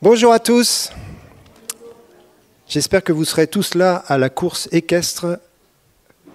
[0.00, 0.92] Bonjour à tous.
[2.68, 5.40] J'espère que vous serez tous là à la course équestre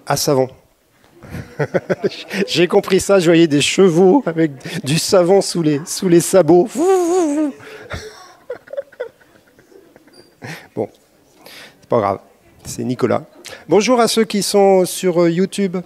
[0.06, 0.50] à savon.
[2.46, 4.52] J'ai compris ça, je voyais des chevaux avec
[4.84, 6.68] du savon sous les, sabots.
[10.74, 10.90] Bon,
[11.80, 12.18] c'est pas grave,
[12.66, 13.24] c'est Nicolas.
[13.66, 15.78] Bonjour à ceux qui sont sur YouTube.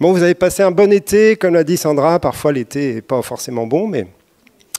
[0.00, 2.20] Bon, vous avez passé un bon été, comme l'a dit Sandra.
[2.20, 4.06] Parfois, l'été n'est pas forcément bon, mais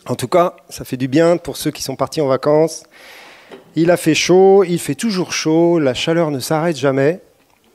[0.05, 2.83] en tout cas, ça fait du bien pour ceux qui sont partis en vacances.
[3.75, 7.19] Il a fait chaud, il fait toujours chaud, la chaleur ne s'arrête jamais.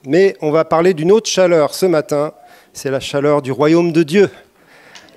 [0.06, 2.32] Mais on va parler d'une autre chaleur ce matin,
[2.72, 4.30] c'est la chaleur du royaume de Dieu,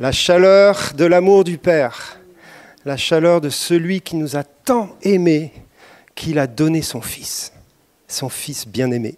[0.02, 2.20] la chaleur de l'amour du Père,
[2.84, 5.54] la chaleur de celui qui nous a tant aimés
[6.14, 7.54] qu'il a donné son Fils,
[8.10, 9.18] son Fils bien-aimé.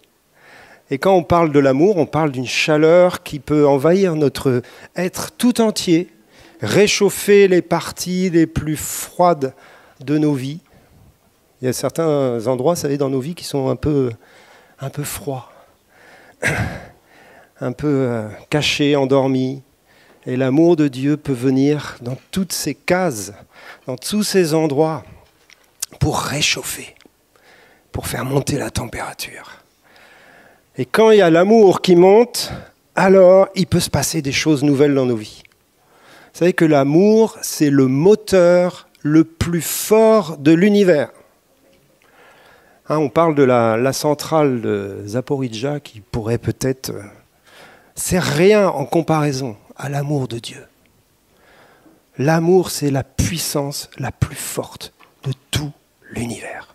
[0.90, 4.62] Et quand on parle de l'amour, on parle d'une chaleur qui peut envahir notre
[4.96, 6.08] être tout entier,
[6.60, 9.54] réchauffer les parties les plus froides
[10.00, 10.60] de nos vies.
[11.62, 14.10] Il y a certains endroits, vous savez, dans nos vies qui sont un peu,
[14.80, 15.52] un peu froids,
[17.60, 19.62] un peu euh, cachés, endormis.
[20.26, 23.32] Et l'amour de Dieu peut venir dans toutes ces cases,
[23.86, 25.04] dans tous ces endroits,
[26.00, 26.94] pour réchauffer,
[27.92, 29.59] pour faire monter la température.
[30.76, 32.52] Et quand il y a l'amour qui monte,
[32.94, 35.42] alors il peut se passer des choses nouvelles dans nos vies.
[36.32, 41.10] Vous savez que l'amour, c'est le moteur le plus fort de l'univers.
[42.88, 46.90] Hein, on parle de la, centrale de Zaporizhia qui pourrait peut-être...
[46.90, 47.02] Euh,
[47.94, 50.66] c'est rien en comparaison à l'amour de Dieu.
[52.16, 54.92] L'amour, c'est la puissance la plus forte
[55.24, 55.72] de tout
[56.10, 56.69] l'univers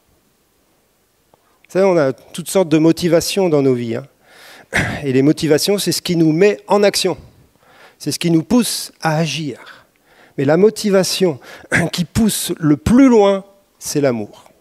[1.83, 3.95] on a toutes sortes de motivations dans nos vies.
[3.95, 4.05] Hein.
[5.03, 7.17] Et les motivations, c'est ce qui nous met en action.
[7.99, 9.85] C'est ce qui nous pousse à agir.
[10.37, 11.39] Mais la motivation
[11.91, 13.45] qui pousse le plus loin,
[13.79, 14.51] c'est l'amour.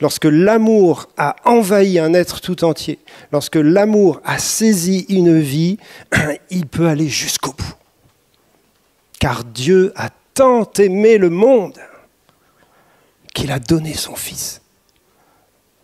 [0.00, 2.98] Lorsque l'amour a envahi un être tout entier,
[3.30, 5.78] lorsque l'amour a saisi une vie,
[6.50, 7.74] il peut aller jusqu'au bout.
[9.20, 11.78] Car Dieu a tant aimé le monde
[13.34, 14.61] qu'il a donné son Fils.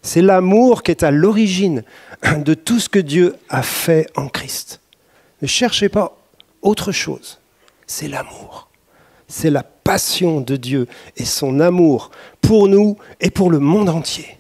[0.09, 1.85] C'est l'amour qui est à l'origine
[2.39, 4.81] de tout ce que Dieu a fait en Christ.
[5.43, 6.17] Ne cherchez pas
[6.63, 7.39] autre chose.
[7.87, 8.71] C'est l'amour.
[9.29, 10.89] C'est la passion de Dieu
[11.19, 12.11] et son amour
[12.41, 14.39] pour nous et pour le monde entier.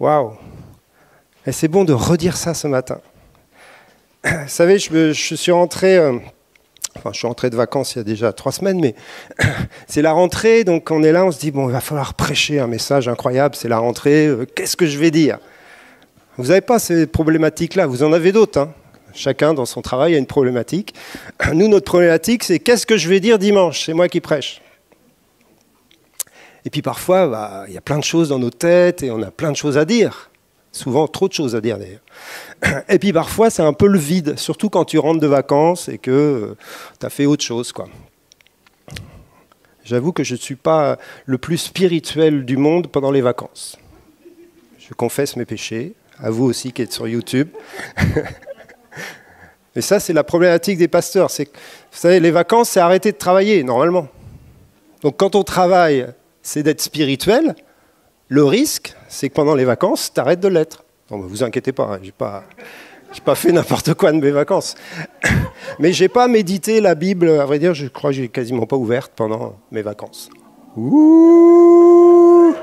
[0.00, 0.32] Waouh
[1.46, 3.02] Et c'est bon de redire ça ce matin.
[4.24, 6.18] Vous savez, je, suis rentré euh,
[6.96, 8.94] Enfin, je suis rentré de vacances il y a déjà trois semaines, mais
[9.86, 12.60] c'est la rentrée, donc on est là, on se dit, bon, il va falloir prêcher
[12.60, 15.38] un message incroyable, c'est la rentrée, euh, qu'est-ce que je vais dire?
[16.36, 18.58] Vous n'avez pas ces problématiques-là, vous en avez d'autres.
[18.58, 18.72] Hein.
[19.14, 20.94] Chacun dans son travail a une problématique.
[21.52, 23.84] Nous, notre problématique, c'est qu'est-ce que je vais dire dimanche?
[23.84, 24.60] C'est moi qui prêche.
[26.64, 29.22] Et puis parfois, bah, il y a plein de choses dans nos têtes et on
[29.22, 30.30] a plein de choses à dire.
[30.74, 32.84] Souvent, trop de choses à dire d'ailleurs.
[32.88, 35.98] Et puis parfois, c'est un peu le vide, surtout quand tu rentres de vacances et
[35.98, 36.56] que euh,
[36.98, 37.70] tu as fait autre chose.
[37.70, 37.88] quoi.
[39.84, 43.78] J'avoue que je ne suis pas le plus spirituel du monde pendant les vacances.
[44.80, 47.50] Je confesse mes péchés, à vous aussi qui êtes sur YouTube.
[49.76, 51.30] Mais ça, c'est la problématique des pasteurs.
[51.30, 54.08] C'est, vous savez, les vacances, c'est arrêter de travailler, normalement.
[55.02, 56.08] Donc quand on travaille,
[56.42, 57.54] c'est d'être spirituel.
[58.26, 60.84] Le risque, c'est que pendant les vacances, tu arrêtes de l'être.
[61.10, 62.44] Non, mais vous inquiétez pas, hein, je n'ai pas,
[63.24, 64.74] pas fait n'importe quoi de mes vacances.
[65.78, 68.76] Mais j'ai pas médité la Bible, à vrai dire, je crois que j'ai quasiment pas
[68.76, 70.30] ouverte pendant mes vacances.
[70.76, 72.54] Ouh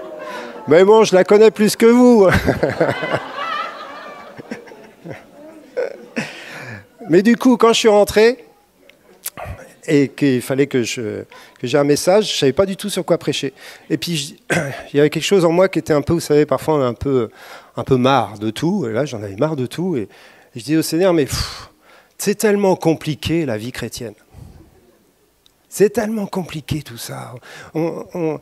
[0.68, 2.28] Mais bon, je la connais plus que vous.
[7.10, 8.46] Mais du coup, quand je suis rentré,
[9.94, 13.54] et qu'il fallait que j'ai un message, je savais pas du tout sur quoi prêcher.
[13.90, 14.38] Et puis
[14.94, 16.94] il y avait quelque chose en moi qui était un peu, vous savez, parfois un
[16.94, 17.30] peu
[17.76, 18.88] un peu marre de tout.
[18.88, 19.98] Et là, j'en avais marre de tout.
[19.98, 20.08] Et,
[20.56, 21.28] je dis au Seigneur, mais
[22.18, 24.14] c'est tellement compliqué la vie chrétienne.
[25.68, 27.34] C'est tellement compliqué tout ça.
[27.74, 28.40] Vous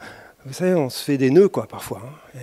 [0.52, 2.04] savez, on se fait des nœuds quoi parfois.
[2.36, 2.40] Hein.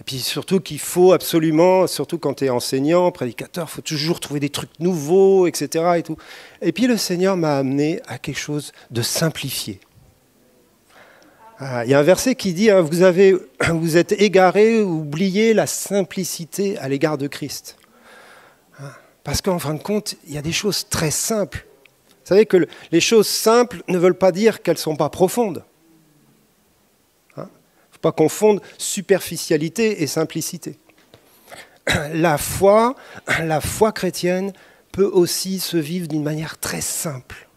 [0.00, 4.18] Et puis surtout qu'il faut absolument, surtout quand tu es enseignant, prédicateur, il faut toujours
[4.18, 5.84] trouver des trucs nouveaux, etc.
[5.98, 6.16] Et, tout.
[6.62, 9.78] et puis le Seigneur m'a amené à quelque chose de simplifié.
[11.58, 13.36] Ah, il y a un verset qui dit hein, vous, avez,
[13.74, 17.76] vous êtes égarés, oubliez la simplicité à l'égard de Christ.
[18.80, 18.92] Hein,
[19.22, 21.66] parce qu'en fin de compte, il y a des choses très simples.
[22.08, 25.62] Vous savez que les choses simples ne veulent pas dire qu'elles ne sont pas profondes
[28.00, 30.78] pas confondre superficialité et simplicité.
[32.12, 32.94] La foi,
[33.42, 34.52] la foi chrétienne
[34.92, 37.48] peut aussi se vivre d'une manière très simple.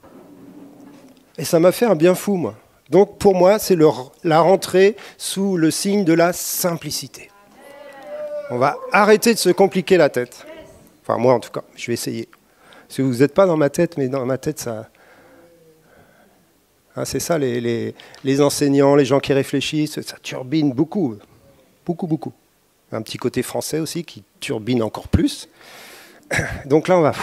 [1.37, 2.55] Et ça m'a fait un bien fou, moi.
[2.89, 3.77] Donc pour moi, c'est
[4.23, 7.29] la rentrée sous le signe de la simplicité.
[8.49, 10.45] On va arrêter de se compliquer la tête.
[11.01, 12.29] Enfin, moi en tout cas, je vais essayer.
[12.95, 14.89] Que vous n'êtes pas dans ma tête, mais dans ma tête, ça.
[16.95, 17.93] Hein, c'est ça, les,
[18.41, 21.17] enseignants, les gens qui réfléchissent, ça turbine beaucoup.
[21.85, 22.33] Beaucoup, beaucoup.
[22.91, 25.49] Un petit côté français aussi qui turbine encore plus.
[26.65, 27.13] Donc là, on va.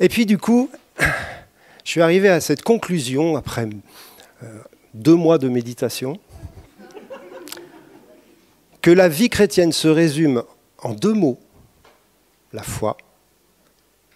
[0.00, 0.68] Et puis du coup,
[0.98, 3.68] je suis arrivé à cette conclusion après
[4.42, 4.58] euh,
[4.92, 6.18] deux mois de méditation
[8.82, 10.42] que la vie chrétienne se résume
[10.82, 11.38] en deux mots,
[12.52, 12.98] la foi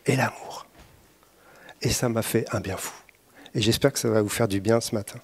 [0.04, 0.47] et l'amour.
[1.82, 2.94] Et ça m'a fait un bien fou.
[3.54, 5.20] Et j'espère que ça va vous faire du bien ce matin.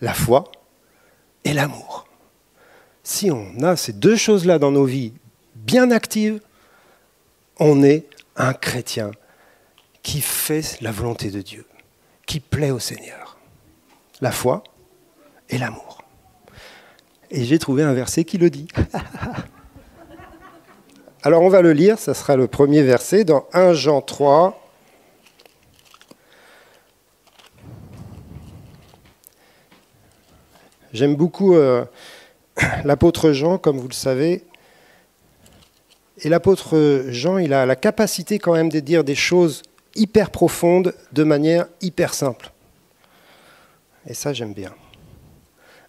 [0.00, 0.44] La foi
[1.44, 2.06] et l'amour.
[3.02, 5.14] Si on a ces deux choses-là dans nos vies
[5.54, 6.40] bien actives,
[7.58, 8.06] on est
[8.36, 9.12] un chrétien
[10.02, 11.66] qui fait la volonté de Dieu,
[12.26, 13.38] qui plaît au Seigneur.
[14.20, 14.62] La foi
[15.48, 16.02] et l'amour.
[17.30, 18.68] Et j'ai trouvé un verset qui le dit.
[21.22, 24.65] Alors on va le lire, ça sera le premier verset dans 1 Jean 3.
[30.92, 31.84] J'aime beaucoup euh,
[32.84, 34.44] l'apôtre Jean, comme vous le savez.
[36.18, 39.62] Et l'apôtre Jean, il a la capacité quand même de dire des choses
[39.94, 42.52] hyper profondes de manière hyper simple.
[44.06, 44.72] Et ça, j'aime bien.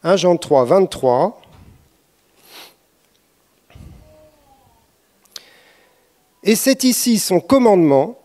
[0.03, 1.41] 1 Jean 3, 23.
[6.43, 8.17] Et c'est ici son commandement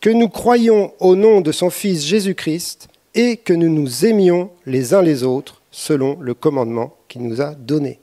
[0.00, 4.94] que nous croyons au nom de son Fils Jésus-Christ et que nous nous aimions les
[4.94, 8.00] uns les autres selon le commandement qu'il nous a donné.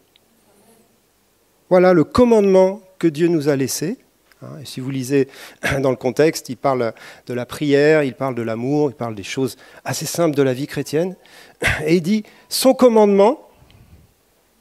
[1.70, 3.98] Voilà le commandement que Dieu nous a laissé.
[4.42, 5.28] Hein, et si vous lisez
[5.82, 6.94] dans le contexte, il parle
[7.28, 10.54] de la prière, il parle de l'amour, il parle des choses assez simples de la
[10.54, 11.18] vie chrétienne.
[11.86, 13.50] Et il dit, son commandement,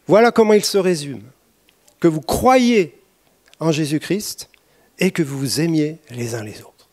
[0.09, 1.23] voilà comment il se résume.
[2.01, 3.01] Que vous croyez
[3.61, 4.51] en Jésus-Christ
[4.99, 6.89] et que vous vous aimiez les uns les autres.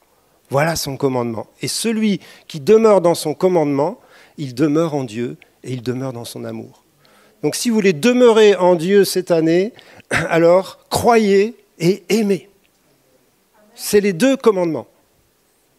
[0.52, 1.48] Voilà son commandement.
[1.64, 4.00] Et celui qui demeure dans son commandement,
[4.38, 6.84] il demeure en Dieu et il demeure dans son amour.
[7.44, 9.74] Donc si vous voulez demeurer en Dieu cette année,
[10.10, 12.50] alors croyez et aimez.
[13.76, 14.88] C'est les deux commandements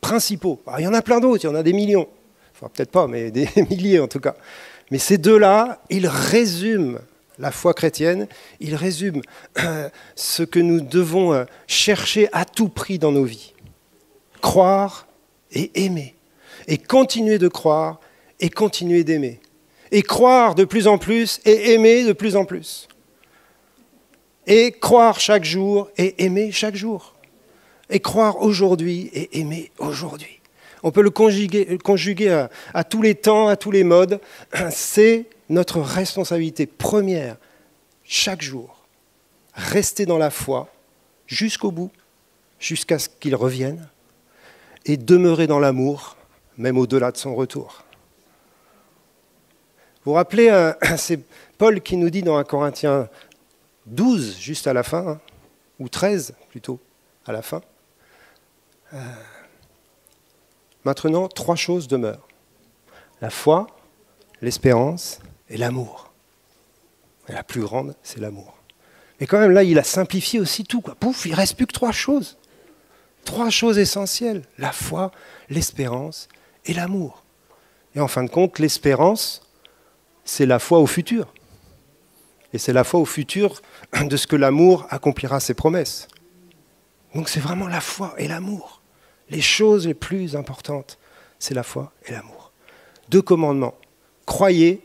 [0.01, 0.61] principaux.
[0.79, 2.09] il y en a plein d'autres, il y en a des millions.
[2.55, 4.35] Enfin, peut-être pas, mais des milliers en tout cas.
[4.91, 6.99] Mais ces deux-là, ils résument
[7.39, 8.29] la foi chrétienne,
[8.61, 9.23] il résume
[9.59, 13.55] euh, ce que nous devons euh, chercher à tout prix dans nos vies.
[14.41, 15.07] Croire
[15.53, 16.15] et aimer.
[16.67, 18.01] Et continuer de croire
[18.41, 19.41] et continuer d'aimer.
[19.93, 22.89] Et croire de plus en plus et aimer de plus en plus.
[24.49, 27.15] Et croire chaque jour et aimer chaque jour.
[27.91, 30.41] Et croire aujourd'hui et aimer aujourd'hui.
[30.83, 34.21] On peut le conjuguer, à tous les temps, à tous les modes.
[34.71, 37.37] C'est notre responsabilité première,
[38.05, 38.85] chaque jour,
[39.55, 40.73] rester dans la foi
[41.27, 41.91] jusqu'au bout,
[42.59, 43.89] jusqu'à ce qu'il revienne,
[44.87, 46.17] et demeurer dans l'amour,
[46.57, 47.85] même au-delà de son retour.
[50.05, 51.21] Vous vous rappelez, euh, c'est
[51.59, 53.09] Paul qui nous dit dans 1 Corinthiens
[53.87, 55.21] 12, juste à la fin, hein,
[55.79, 56.81] ou 13 plutôt,
[57.25, 57.61] à la fin.
[58.95, 58.99] Euh,
[60.85, 62.27] maintenant, trois choses demeurent.
[63.21, 63.69] La foi,
[64.41, 66.13] l'espérance et l'amour.
[67.29, 68.57] la plus grande, c'est l'amour.
[69.21, 70.81] Mais quand même, là, il a simplifié aussi tout.
[70.81, 70.97] Quoi.
[70.97, 72.39] Pouf, il reste plus que trois choses.
[73.25, 74.43] Trois choses essentielles.
[74.59, 75.13] La foi,
[75.49, 76.29] l'espérance
[76.65, 77.23] et l'amour.
[77.95, 79.42] Et en fin de compte, l'espérance,
[80.25, 81.33] c'est la foi au futur.
[82.53, 83.63] Et c'est la foi au futur
[83.95, 86.09] de ce que l'amour accomplira ses promesses.
[87.15, 88.83] Donc c'est vraiment la foi et l'amour.
[89.31, 90.99] Les choses les plus importantes,
[91.39, 92.53] c'est la foi et l'amour.
[93.09, 93.75] Deux commandements.
[94.27, 94.83] Croyez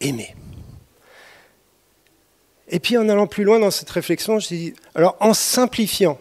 [0.00, 0.34] aimer.
[2.68, 6.18] Et puis en allant plus loin dans cette réflexion, je dis, alors en simplifiant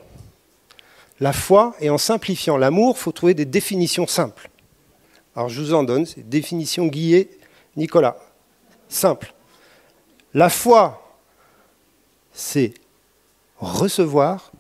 [1.20, 4.50] la foi et en simplifiant l'amour, il faut trouver des définitions simples.
[5.36, 7.30] Alors je vous en donne, c'est définition Guillet,
[7.75, 8.17] Nicolas.
[8.88, 9.34] Simple.
[10.34, 11.17] La foi,
[12.32, 12.74] c'est
[13.58, 14.51] recevoir.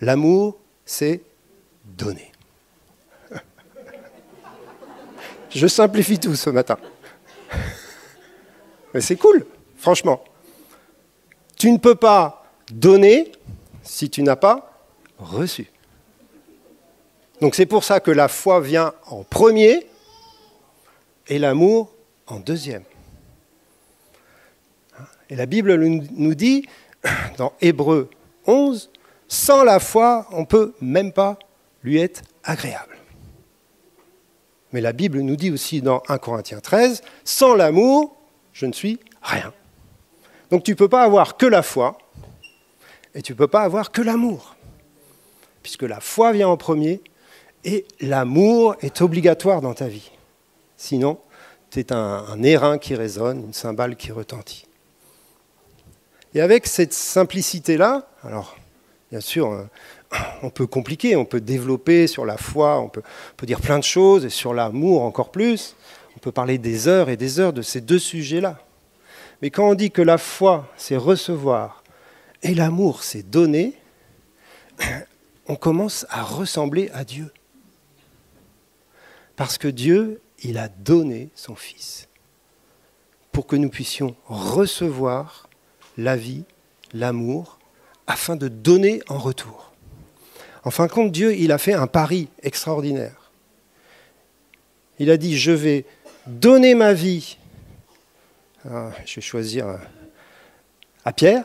[0.00, 1.22] L'amour, c'est
[1.84, 2.30] donner.
[5.50, 6.76] Je simplifie tout ce matin.
[8.92, 10.22] Mais c'est cool, franchement.
[11.56, 13.32] Tu ne peux pas donner
[13.82, 14.86] si tu n'as pas
[15.18, 15.70] reçu.
[17.40, 19.86] Donc c'est pour ça que la foi vient en premier
[21.28, 21.94] et l'amour
[22.26, 22.84] en deuxième.
[25.30, 26.66] Et la Bible nous dit,
[27.38, 28.10] dans Hébreu
[28.46, 28.90] 11,
[29.28, 31.38] sans la foi, on ne peut même pas
[31.82, 32.96] lui être agréable.
[34.72, 38.16] Mais la Bible nous dit aussi dans 1 Corinthiens 13, sans l'amour,
[38.52, 39.52] je ne suis rien.
[40.50, 41.96] Donc tu ne peux pas avoir que la foi
[43.14, 44.56] et tu ne peux pas avoir que l'amour.
[45.62, 47.00] Puisque la foi vient en premier
[47.64, 50.10] et l'amour est obligatoire dans ta vie.
[50.84, 51.18] Sinon,
[51.76, 54.66] es un, un airain qui résonne, une cymbale qui retentit.
[56.34, 58.54] Et avec cette simplicité-là, alors
[59.10, 59.64] bien sûr, euh,
[60.42, 63.02] on peut compliquer, on peut développer sur la foi, on peut,
[63.44, 65.74] dire plein de choses, et sur l'amour encore plus.
[66.16, 68.58] On peut parler des heures et des heures de ces deux sujets-là.
[69.40, 71.82] Mais quand on dit que la foi, c'est recevoir,
[72.42, 73.72] et l'amour, c'est donner,
[75.46, 77.32] on commence à ressembler à Dieu.
[79.36, 82.08] Parce que Dieu, il a donné son Fils
[83.32, 85.48] pour que nous puissions recevoir
[85.98, 86.44] la vie,
[86.92, 87.58] l'amour,
[88.06, 89.72] afin de donner en retour.
[90.62, 93.32] En fin de compte, Dieu, il a fait un pari extraordinaire.
[94.98, 95.84] Il a dit, je vais
[96.26, 97.38] donner ma vie,
[98.70, 99.76] ah, je vais choisir euh,
[101.04, 101.44] à Pierre,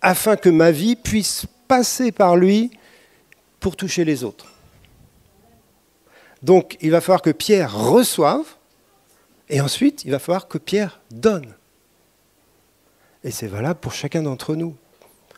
[0.00, 2.70] afin que ma vie puisse passer par lui
[3.58, 4.57] pour toucher les autres.
[6.42, 8.44] Donc il va falloir que Pierre reçoive,
[9.48, 11.54] et ensuite il va falloir que Pierre donne.
[13.24, 14.76] Et c'est valable pour chacun d'entre nous.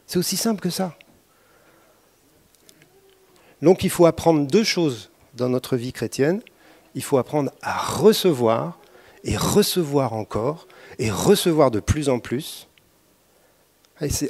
[0.06, 0.96] C'est aussi simple que ça.
[3.62, 6.42] Donc il faut apprendre deux choses dans notre vie chrétienne.
[6.94, 8.78] Il faut apprendre à recevoir
[9.24, 10.66] et recevoir encore
[10.98, 12.68] et recevoir de plus en plus.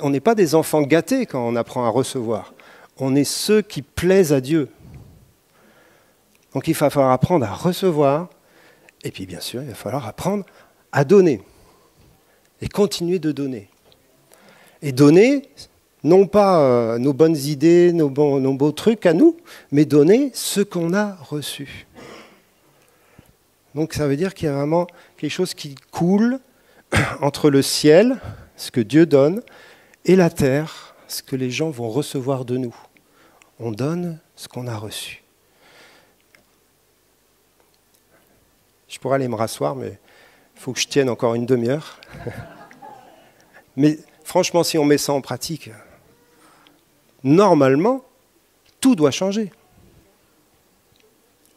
[0.00, 2.54] on n'est pas des enfants gâtés quand on apprend à recevoir.
[2.98, 4.68] On est ceux qui plaisent à Dieu.
[6.54, 8.28] Donc il va falloir apprendre à recevoir
[9.02, 10.44] et puis bien sûr il va falloir apprendre
[10.92, 11.40] à donner
[12.60, 13.68] et continuer de donner.
[14.82, 15.48] Et donner,
[16.02, 19.36] non pas euh, nos bonnes idées, nos, nos beaux trucs à nous,
[19.70, 21.86] mais donner ce qu'on a reçu.
[23.74, 26.40] Donc ça veut dire qu'il y a vraiment quelque chose qui coule
[27.20, 28.18] entre le ciel,
[28.56, 29.42] ce que Dieu donne,
[30.04, 32.74] et la terre, ce que les gens vont recevoir de nous.
[33.58, 35.22] On donne ce qu'on a reçu.
[38.90, 39.98] Je pourrais aller me rasseoir, mais
[40.56, 42.00] il faut que je tienne encore une demi-heure.
[43.76, 45.70] Mais franchement, si on met ça en pratique,
[47.22, 48.04] normalement,
[48.80, 49.52] tout doit changer.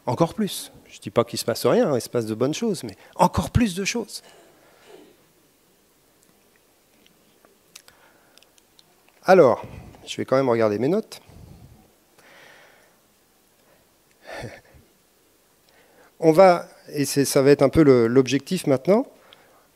[0.05, 0.71] Encore plus.
[0.85, 2.95] Je ne dis pas qu'il se passe rien, il se passe de bonnes choses, mais
[3.15, 4.21] encore plus de choses.
[9.23, 9.65] Alors,
[10.05, 11.19] je vais quand même regarder mes notes.
[16.19, 19.07] On va et ça va être un peu l'objectif maintenant,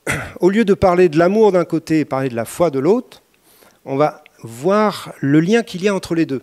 [0.39, 3.21] au lieu de parler de l'amour d'un côté et parler de la foi de l'autre,
[3.85, 6.41] on va voir le lien qu'il y a entre les deux.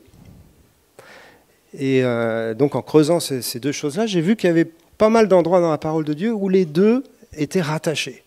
[1.79, 5.29] Et euh, donc en creusant ces, deux choses-là, j'ai vu qu'il y avait pas mal
[5.29, 7.03] d'endroits dans la parole de Dieu où les deux
[7.37, 8.23] étaient rattachés.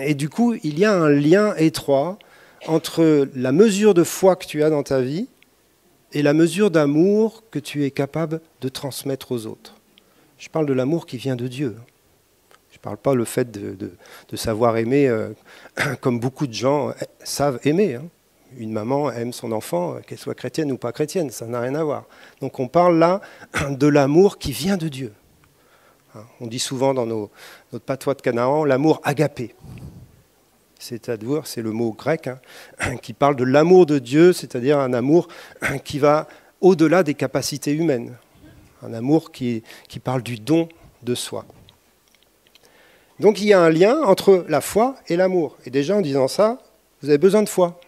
[0.00, 2.18] Et du coup, il y a un lien étroit
[2.66, 5.28] entre la mesure de foi que tu as dans ta vie
[6.12, 9.77] et la mesure d'amour que tu es capable de transmettre aux autres.
[10.38, 11.76] Je parle de l'amour qui vient de Dieu.
[12.70, 13.90] Je ne parle pas le fait de,
[14.36, 15.30] savoir aimer euh,
[16.00, 16.92] comme beaucoup de gens
[17.24, 17.96] savent aimer.
[17.96, 18.04] Hein.
[18.56, 21.74] Une maman aime son enfant, euh, qu'elle soit chrétienne ou pas chrétienne, ça n'a rien
[21.74, 22.04] à voir.
[22.40, 23.20] Donc on parle là
[23.70, 25.12] de l'amour qui vient de Dieu.
[26.14, 26.22] Hein.
[26.40, 27.30] On dit souvent dans nos,
[27.72, 29.56] notre patois de Canaan l'amour agapé.
[30.78, 35.26] C'est-à-dire, c'est le mot grec hein, qui parle de l'amour de Dieu, c'est-à-dire un amour
[35.84, 36.28] qui va
[36.60, 38.14] au-delà des capacités humaines
[38.82, 39.62] un amour qui,
[40.02, 40.68] parle du don
[41.02, 41.44] de soi.
[43.20, 45.56] Donc il y a un lien entre la foi et l'amour.
[45.64, 46.58] Et déjà en disant ça,
[47.02, 47.80] vous avez besoin de foi.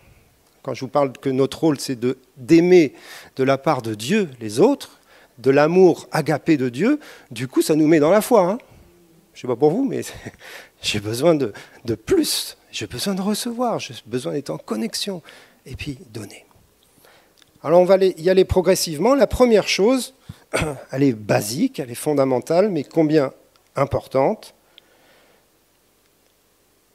[0.63, 1.99] Quand je vous parle que notre rôle, c'est
[2.37, 2.95] d'aimer
[3.37, 5.01] de, la part de Dieu les autres,
[5.39, 8.43] de l'amour agapé de Dieu, du coup, ça nous met dans la foi.
[8.43, 8.59] Hein.
[9.33, 10.03] Je ne sais pas pour vous, mais
[10.83, 11.53] j'ai besoin de,
[11.85, 12.59] de plus.
[12.73, 15.23] J'ai besoin de recevoir, j'ai besoin d'être en connexion.
[15.65, 16.45] Et puis, donner.
[17.63, 19.15] Alors, on va y aller progressivement.
[19.15, 20.15] La première chose,
[20.91, 23.33] elle est basique, elle est fondamentale, mais combien
[23.77, 24.55] importante.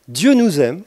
[0.08, 0.84] Dieu nous aime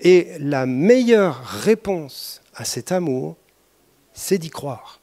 [0.00, 3.36] et la meilleure réponse à cet amour,
[4.12, 5.00] c'est d'y croire.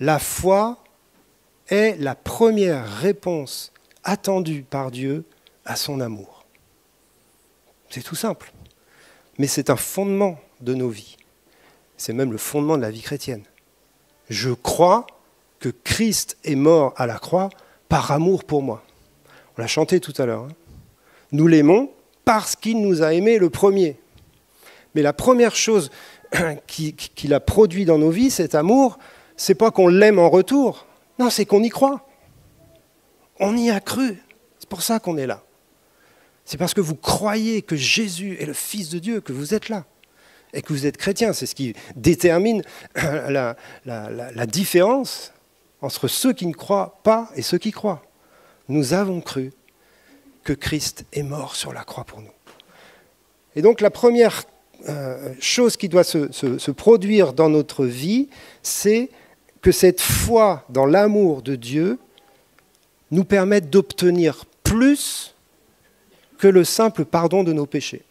[0.00, 0.78] La foi
[1.68, 5.24] est la première réponse attendue par Dieu
[5.64, 6.44] à son amour.
[7.90, 8.52] C'est tout simple,
[9.38, 11.16] mais c'est un fondement de nos vies.
[11.96, 13.44] C'est même le fondement de la vie chrétienne
[14.28, 15.06] je crois
[15.60, 17.50] que Christ est mort à la croix
[17.88, 18.82] par amour pour moi.
[19.56, 20.44] On l'a chanté tout à l'heure.
[20.44, 20.54] Hein.
[21.32, 21.90] Nous l'aimons
[22.24, 23.96] parce qu'il nous a aimés le premier.
[24.94, 25.90] Mais la première chose
[26.66, 28.98] qu'il a produit dans nos vies, cet amour,
[29.36, 30.86] c'est pas qu'on l'aime en retour,
[31.18, 32.06] non, c'est qu'on y croit.
[33.40, 34.22] On y a cru.
[34.58, 35.42] C'est pour ça qu'on est là.
[36.44, 39.68] C'est parce que vous croyez que Jésus est le Fils de Dieu que vous êtes
[39.68, 39.84] là
[40.54, 41.32] et que vous êtes chrétien.
[41.32, 42.62] C'est ce qui détermine
[42.94, 45.32] la, différence
[45.82, 48.02] entre ceux qui ne croient pas et ceux qui croient.
[48.68, 49.52] Nous avons cru
[50.42, 52.32] que Christ est mort sur la croix pour nous.
[53.56, 54.44] Et donc la première
[54.88, 58.28] euh, chose qui doit se produire dans notre vie,
[58.62, 59.10] c'est
[59.60, 61.98] que cette foi dans l'amour de Dieu
[63.10, 65.34] nous permette d'obtenir plus
[66.38, 68.02] que le simple pardon de nos péchés.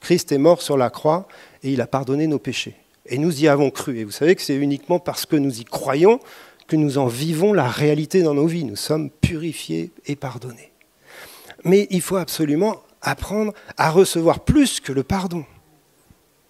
[0.00, 1.28] Christ est mort sur la croix
[1.62, 2.76] et il a pardonné nos péchés.
[3.06, 3.98] Et nous y avons cru.
[3.98, 6.20] Et vous savez que c'est uniquement parce que nous y croyons
[6.66, 8.64] que nous en vivons la réalité dans nos vies.
[8.64, 10.72] Nous sommes purifiés et pardonnés.
[11.64, 15.44] Mais il faut absolument apprendre à recevoir plus que le pardon.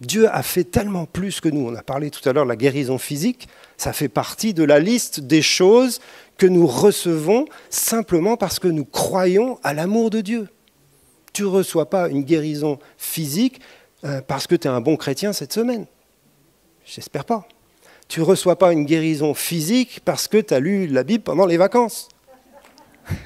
[0.00, 1.69] Dieu a fait tellement plus que nous.
[1.69, 3.49] On a parlé tout à l'heure de la guérison physique.
[3.76, 6.00] Ça fait partie de la liste des choses
[6.38, 10.49] que nous recevons simplement parce que nous croyons à l'amour de Dieu.
[11.32, 13.60] Tu ne reçois pas une guérison physique
[14.04, 15.87] euh, parce que tu es un bon chrétien cette semaine.
[16.84, 17.46] J'espère pas
[18.10, 21.46] tu ne reçois pas une guérison physique parce que tu as lu la Bible pendant
[21.46, 22.08] les vacances.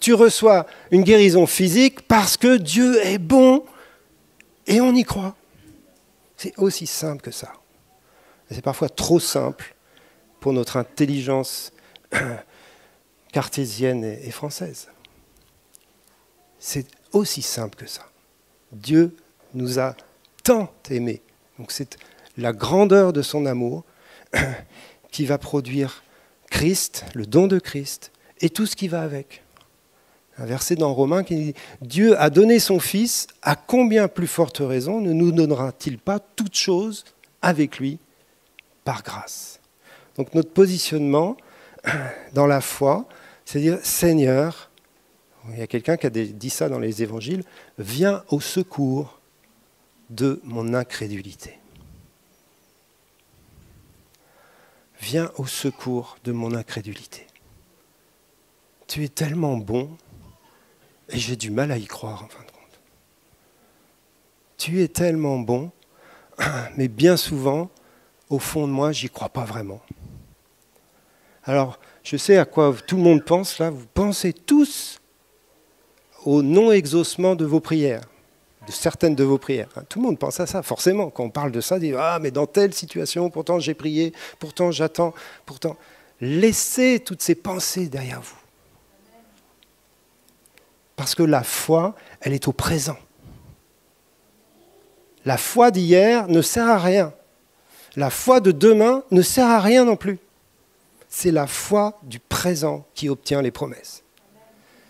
[0.00, 3.64] tu reçois une guérison physique parce que Dieu est bon
[4.66, 5.34] et on y croit.
[6.36, 7.54] C'est aussi simple que ça.
[8.50, 9.74] C'est parfois trop simple
[10.40, 11.72] pour notre intelligence
[13.32, 14.88] cartésienne et française.
[16.58, 18.08] C'est aussi simple que ça.
[18.72, 19.16] Dieu
[19.54, 19.94] nous a
[20.44, 21.22] tant aimés.
[21.58, 21.96] Donc c'est
[22.36, 23.84] la grandeur de son amour
[25.10, 26.02] qui va produire
[26.50, 29.42] Christ, le don de Christ, et tout ce qui va avec.
[30.38, 34.58] Un verset dans Romains qui dit Dieu a donné son Fils, à combien plus forte
[34.58, 37.04] raison ne nous donnera-t-il pas toutes choses
[37.42, 37.98] avec lui
[38.84, 39.60] par grâce?
[40.16, 41.36] Donc notre positionnement
[42.34, 43.08] dans la foi,
[43.44, 44.67] c'est dire Seigneur,
[45.52, 47.44] il y a quelqu'un qui a dit ça dans les évangiles,
[47.78, 49.20] viens au secours
[50.10, 51.58] de mon incrédulité.
[55.00, 57.26] viens au secours de mon incrédulité.
[58.86, 59.90] Tu es tellement bon
[61.08, 62.80] et j'ai du mal à y croire en fin de compte.
[64.56, 65.70] Tu es tellement bon,
[66.76, 67.70] mais bien souvent,
[68.28, 69.80] au fond de moi, j'y crois pas vraiment.
[71.44, 73.70] Alors, je sais à quoi tout le monde pense là.
[73.70, 75.00] Vous pensez tous
[76.24, 78.02] au non-exaucement de vos prières
[78.68, 79.70] de certaines de vos prières.
[79.76, 79.82] Hein.
[79.88, 81.08] Tout le monde pense à ça, forcément.
[81.08, 84.70] Quand on parle de ça, dit Ah, mais dans telle situation, pourtant j'ai prié, pourtant
[84.70, 85.14] j'attends,
[85.46, 85.76] pourtant.
[86.20, 88.36] Laissez toutes ces pensées derrière vous.
[90.96, 92.98] Parce que la foi, elle est au présent.
[95.24, 97.14] La foi d'hier ne sert à rien.
[97.96, 100.18] La foi de demain ne sert à rien non plus.
[101.08, 104.02] C'est la foi du présent qui obtient les promesses.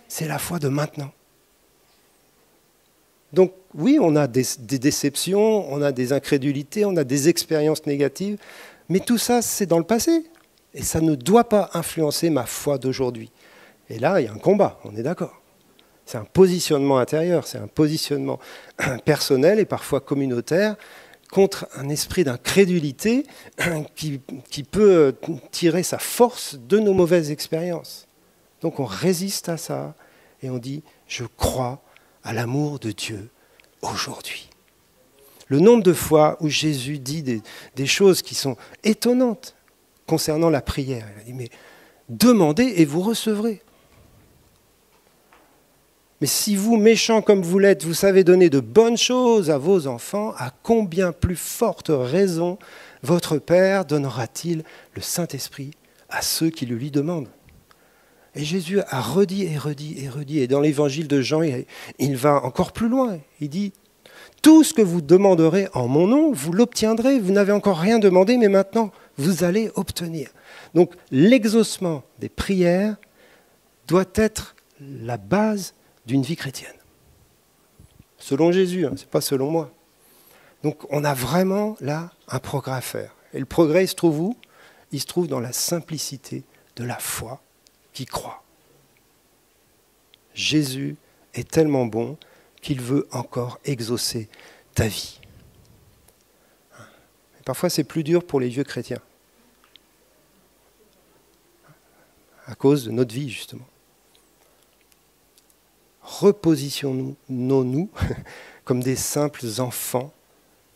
[0.08, 1.12] C'est la foi de maintenant.
[3.32, 8.38] Donc oui, on a des, déceptions, on a des incrédulités, on a des expériences négatives,
[8.88, 10.24] mais tout ça, c'est dans le passé.
[10.74, 13.30] Et ça ne doit pas influencer ma foi d'aujourd'hui.
[13.90, 15.40] Et là, il y a un combat, on est d'accord.
[16.06, 18.38] C'est un positionnement intérieur, c'est un positionnement
[19.04, 20.76] personnel et parfois communautaire
[21.30, 23.26] contre un esprit d'incrédulité
[23.94, 25.14] qui, peut
[25.50, 28.06] tirer sa force de nos mauvaises expériences.
[28.62, 29.94] Donc on résiste à ça
[30.42, 31.82] et on dit, je crois
[32.24, 33.30] à l'amour de Dieu
[33.82, 34.48] aujourd'hui.
[35.48, 39.54] Le nombre de fois où Jésus dit des, choses qui sont étonnantes
[40.06, 41.06] concernant la prière.
[41.16, 41.50] Il a dit, mais
[42.08, 43.62] demandez et vous recevrez.
[46.20, 49.86] Mais si vous, méchants comme vous l'êtes, vous savez donner de bonnes choses à vos
[49.86, 52.58] enfants, à combien plus forte raison
[53.02, 55.70] votre Père donnera-t-il le Saint-Esprit
[56.10, 57.28] à ceux qui le lui demandent?
[58.38, 60.38] Et Jésus a redit et redit et redit.
[60.38, 61.42] Et dans l'évangile de Jean,
[61.98, 63.18] il va encore plus loin.
[63.40, 63.72] Il dit,
[64.42, 67.18] tout ce que vous demanderez en mon nom, vous l'obtiendrez.
[67.18, 70.30] Vous n'avez encore rien demandé, mais maintenant, vous allez obtenir.
[70.72, 72.94] Donc l'exaucement des prières
[73.88, 75.74] doit être la base
[76.06, 76.70] d'une vie chrétienne.
[78.18, 79.72] Selon Jésus, hein, ce n'est pas selon moi.
[80.62, 83.16] Donc on a vraiment là un progrès à faire.
[83.34, 84.36] Et le progrès, il se trouve où?
[84.92, 86.44] Il se trouve dans la simplicité
[86.76, 87.42] de la foi
[87.92, 88.42] qui croit.
[90.34, 90.96] Jésus
[91.34, 92.16] est tellement bon
[92.60, 94.28] qu'il veut encore exaucer
[94.74, 95.20] ta vie.
[97.44, 99.00] parfois c'est plus dur pour les vieux chrétiens.
[102.46, 103.66] À cause de notre vie, justement.
[106.00, 107.90] Repositionnons-nous
[108.64, 110.14] comme des simples enfants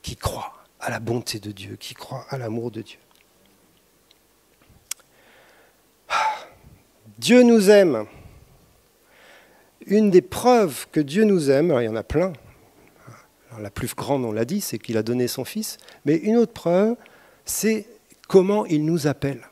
[0.03, 2.98] qui croient à la bonté de Dieu, qui croit à l'amour de Dieu.
[7.22, 8.06] Dieu nous aime.
[9.87, 12.32] Une des preuves que Dieu nous aime, alors il y en a plein,
[13.61, 16.52] la plus grande, on l'a dit, c'est qu'il a donné son Fils, mais une autre
[16.52, 16.96] preuve,
[17.44, 17.87] c'est
[18.26, 19.48] comment il nous appelle.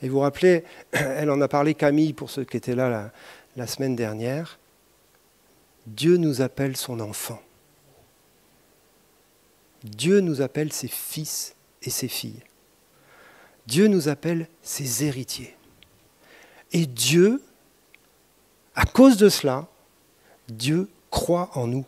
[0.00, 0.62] Et vous vous rappelez,
[0.92, 3.10] elle en a parlé Camille pour ceux qui étaient là la,
[3.56, 4.60] la semaine dernière.
[5.88, 7.42] Dieu nous appelle son enfant.
[9.82, 12.44] Dieu nous appelle ses fils et ses filles.
[13.66, 15.56] Dieu nous appelle ses héritiers.
[16.74, 17.40] Et Dieu,
[18.74, 19.66] à cause de cela,
[20.48, 21.84] Dieu croit en nous.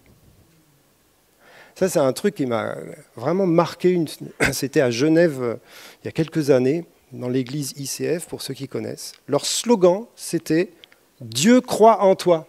[1.75, 2.77] Ça, c'est un truc qui m'a
[3.17, 4.03] vraiment marqué.
[4.53, 5.57] C'était à Genève euh,
[6.03, 9.13] il y a quelques années, dans l'église ICF, pour ceux qui connaissent.
[9.29, 10.73] Leur slogan, c'était
[11.21, 12.47] Dieu croit en toi.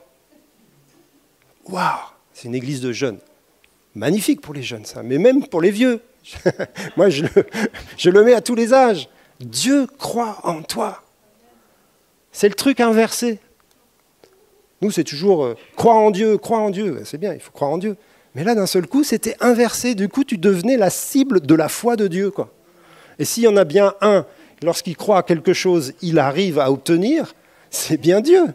[1.65, 1.83] Waouh
[2.33, 3.19] C'est une église de jeunes.
[3.95, 6.01] Magnifique pour les jeunes, ça, mais même pour les vieux.
[6.97, 7.29] Moi, je le,
[7.97, 9.09] je le mets à tous les âges.
[9.39, 11.03] Dieu croit en toi.
[12.37, 13.39] C'est le truc inversé.
[14.83, 17.01] Nous, c'est toujours euh, croire en Dieu, croire en Dieu.
[17.03, 17.97] C'est bien, il faut croire en Dieu.
[18.35, 19.95] Mais là, d'un seul coup, c'était inversé.
[19.95, 22.29] Du coup, tu devenais la cible de la foi de Dieu.
[22.29, 22.53] Quoi.
[23.17, 24.23] Et s'il y en a bien un,
[24.61, 27.33] lorsqu'il croit à quelque chose, il arrive à obtenir,
[27.71, 28.45] c'est bien Dieu.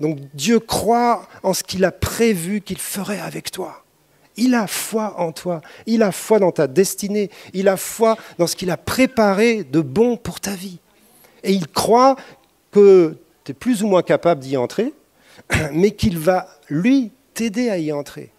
[0.00, 3.84] Donc Dieu croit en ce qu'il a prévu qu'il ferait avec toi.
[4.36, 8.48] Il a foi en toi, il a foi dans ta destinée, il a foi dans
[8.48, 10.80] ce qu'il a préparé de bon pour ta vie.
[11.42, 12.16] Et il croit
[12.70, 14.92] que tu es plus ou moins capable d'y entrer,
[15.72, 18.32] mais qu'il va, lui, t'aider à y entrer.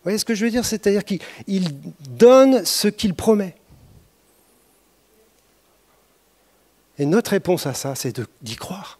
[0.00, 0.64] Vous voyez ce que je veux dire?
[0.64, 1.20] C'est-à-dire qu'il
[2.08, 3.54] donne ce qu'il promet.
[6.98, 8.98] Et notre réponse à ça, c'est d'y croire.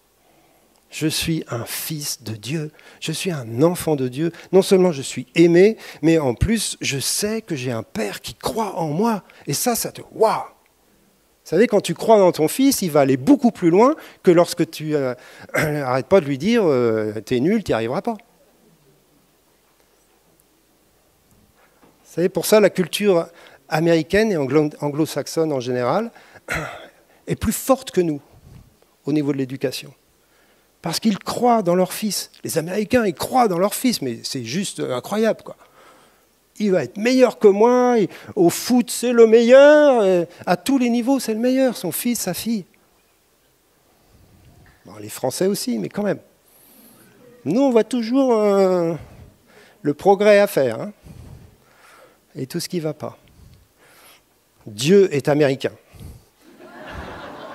[0.91, 4.33] Je suis un fils de Dieu, je suis un enfant de Dieu.
[4.53, 8.35] Non seulement je suis aimé, mais en plus, je sais que j'ai un Père qui
[8.35, 9.23] croit en moi.
[9.47, 10.03] Et ça, ça te...
[10.13, 10.43] Waouh
[11.45, 14.31] vous savez, quand tu crois dans ton fils, il va aller beaucoup plus loin que
[14.31, 15.19] lorsque tu n'arrêtes
[15.57, 18.17] euh, pas de lui dire euh, T'es nul, tu n'y arriveras pas.
[22.05, 23.27] Vous savez, pour ça, la culture
[23.69, 26.13] américaine et anglo-saxonne en général
[27.27, 28.21] est plus forte que nous
[29.07, 29.93] au niveau de l'éducation.
[30.83, 32.31] Parce qu'ils croient dans leur fils.
[32.45, 35.43] Les Américains, ils croient dans leur fils, mais c'est juste incroyable.
[35.43, 35.57] Quoi.
[36.61, 37.97] Il va être meilleur que moi,
[38.37, 42.35] au foot, c'est le meilleur, à tous les niveaux, c'est le meilleur, son fils, sa
[42.35, 42.65] fille.
[45.01, 46.21] les Français aussi, mais quand même.
[47.45, 48.95] Nous, on voit toujours euh,
[49.83, 50.81] le progrès à faire.
[50.81, 50.93] Hein
[52.35, 53.19] et tout ce qui ne va pas.
[54.67, 55.73] Dieu est américain.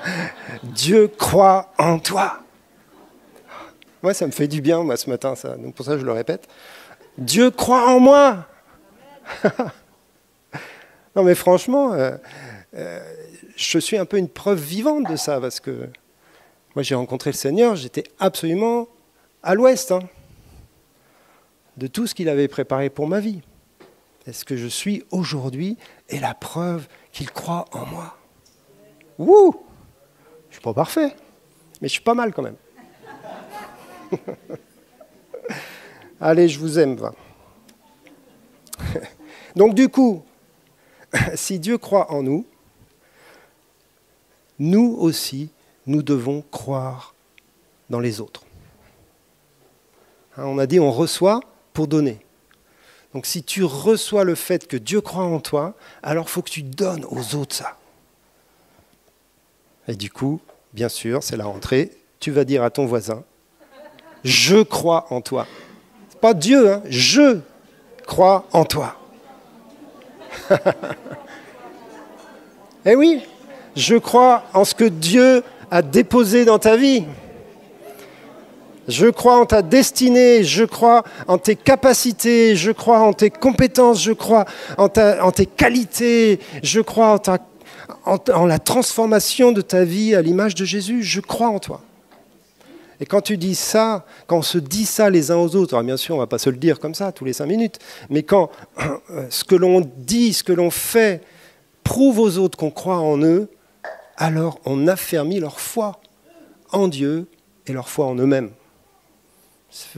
[0.63, 2.39] Dieu croit en toi.
[4.03, 5.55] Moi, ça me fait du bien, moi, ce matin, ça.
[5.55, 6.47] Donc pour ça, je le répète.
[7.17, 8.47] Dieu croit en moi.
[11.15, 12.17] non, mais franchement, euh,
[12.75, 12.99] euh,
[13.55, 15.89] je suis un peu une preuve vivante de ça, parce que
[16.75, 18.87] moi, j'ai rencontré le Seigneur, j'étais absolument
[19.43, 20.01] à l'ouest hein,
[21.77, 23.41] de tout ce qu'il avait préparé pour ma vie
[24.27, 25.77] est-ce que je suis aujourd'hui
[26.09, 28.17] est la preuve qu'il croit en moi?
[29.19, 29.55] Wouh
[30.49, 31.15] Je suis pas parfait,
[31.79, 32.55] mais je suis pas mal quand même.
[36.19, 36.95] Allez, je vous aime.
[36.95, 37.13] Va.
[39.55, 40.23] Donc du coup,
[41.35, 42.45] si Dieu croit en nous,
[44.59, 45.49] nous aussi,
[45.85, 47.13] nous devons croire
[47.89, 48.43] dans les autres.
[50.37, 51.41] Hein, on a dit on reçoit
[51.73, 52.19] pour donner.
[53.13, 56.49] Donc si tu reçois le fait que Dieu croit en toi, alors il faut que
[56.49, 57.77] tu donnes aux autres ça.
[59.87, 60.41] Et du coup,
[60.73, 63.23] bien sûr, c'est la rentrée, tu vas dire à ton voisin,
[64.23, 65.47] je crois en toi.
[66.19, 67.39] Pas Dieu, hein, je
[68.05, 68.97] crois en toi.
[72.85, 73.21] Eh oui,
[73.75, 77.03] je crois en ce que Dieu a déposé dans ta vie.
[78.87, 84.01] Je crois en ta destinée, je crois en tes capacités, je crois en tes compétences,
[84.01, 84.45] je crois
[84.77, 87.19] en, tes qualités, je crois
[88.05, 91.81] en, la transformation de ta vie à l'image de Jésus, je crois en toi.
[92.99, 95.83] Et quand tu dis ça, quand on se dit ça les uns aux autres, alors
[95.83, 97.79] bien sûr on ne va pas se le dire comme ça tous les cinq minutes,
[98.09, 98.49] mais quand
[99.29, 101.21] ce que l'on dit, ce que l'on fait
[101.83, 103.49] prouve aux autres qu'on croit en eux,
[104.17, 105.99] alors on affermit leur foi
[106.71, 107.27] en Dieu
[107.67, 108.51] et leur foi en eux-mêmes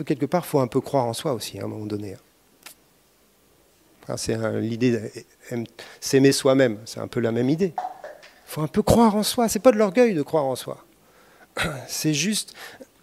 [0.05, 2.15] quelque part, il faut un peu croire en soi aussi, à un moment donné.
[4.15, 5.11] C'est l'idée
[5.99, 7.73] s'aimer soi-même, c'est un peu la même idée.
[7.75, 9.49] Il faut un peu croire en soi.
[9.49, 10.85] C'est pas de l'orgueil de croire en soi.
[11.87, 12.53] C'est juste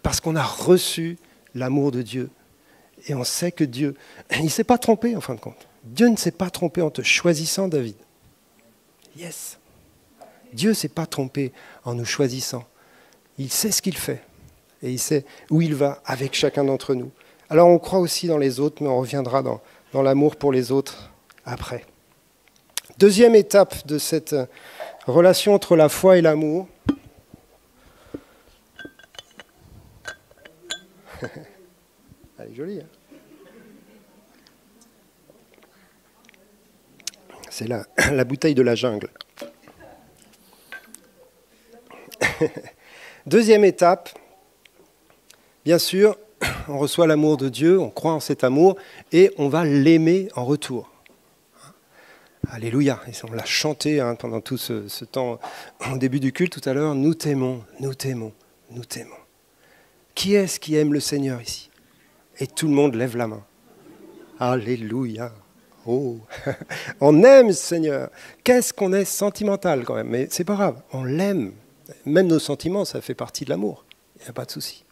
[0.05, 1.17] parce qu'on a reçu
[1.55, 2.29] l'amour de Dieu
[3.07, 3.95] Et on sait que Dieu,
[4.37, 5.67] il ne s'est pas trompé en fin de compte.
[5.83, 7.95] Dieu ne s'est pas trompé en te choisissant, David.
[9.17, 9.57] Yes.
[10.53, 11.51] Dieu ne s'est pas trompé
[11.85, 12.65] en nous choisissant.
[13.39, 14.21] Il sait ce qu'il fait
[14.83, 17.09] et il sait où il va avec chacun d'entre nous.
[17.49, 19.59] Alors on croit aussi dans les autres, mais on reviendra dans,
[19.91, 21.09] dans l'amour pour les autres
[21.45, 21.83] après.
[22.99, 24.35] Deuxième étape de cette
[25.07, 26.67] relation entre la foi et l'amour.
[32.39, 32.79] Elle est jolie.
[32.79, 32.87] Hein
[37.49, 37.85] C'est la,
[38.25, 39.09] bouteille de la jungle.
[43.25, 44.09] Deuxième étape,
[45.63, 46.17] bien sûr,
[46.67, 48.75] on reçoit l'amour de Dieu, on croit en cet amour
[49.13, 50.91] et on va l'aimer en retour.
[52.49, 53.01] Alléluia.
[53.23, 55.39] on l'a chanté pendant tout ce, ce, temps
[55.91, 56.93] au début du culte tout à l'heure.
[56.93, 58.33] Nous t'aimons, nous t'aimons,
[58.69, 59.24] nous t'aimons.
[60.15, 61.69] Qui est-ce qui aime le Seigneur ici?
[62.39, 63.43] Et tout le monde lève la main.
[64.39, 65.33] Alléluia.
[65.85, 66.19] Oh,
[67.01, 68.09] on aime le Seigneur.
[68.43, 70.81] Qu'est-ce qu'on est sentimental quand même, mais c'est pas grave.
[70.93, 71.53] On l'aime.
[72.05, 73.85] Même nos sentiments, ça fait partie de l'amour.
[74.17, 74.83] Il n'y a pas de souci.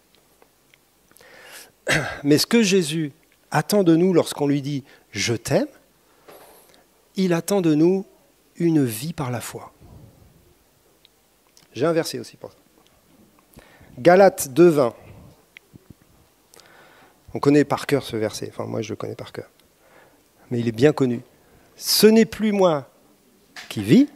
[2.23, 3.11] Mais ce que Jésus
[3.49, 5.67] attend de nous lorsqu'on lui dit Je t'aime,
[7.15, 8.05] il attend de nous
[8.57, 9.73] une vie par la foi.
[11.73, 12.57] J'ai un verset aussi pour ça.
[13.97, 14.93] Galates 2.20.
[17.33, 19.49] On connaît par cœur ce verset, enfin moi je le connais par cœur.
[20.51, 21.21] Mais il est bien connu.
[21.75, 22.89] Ce n'est plus moi
[23.69, 24.07] qui vis,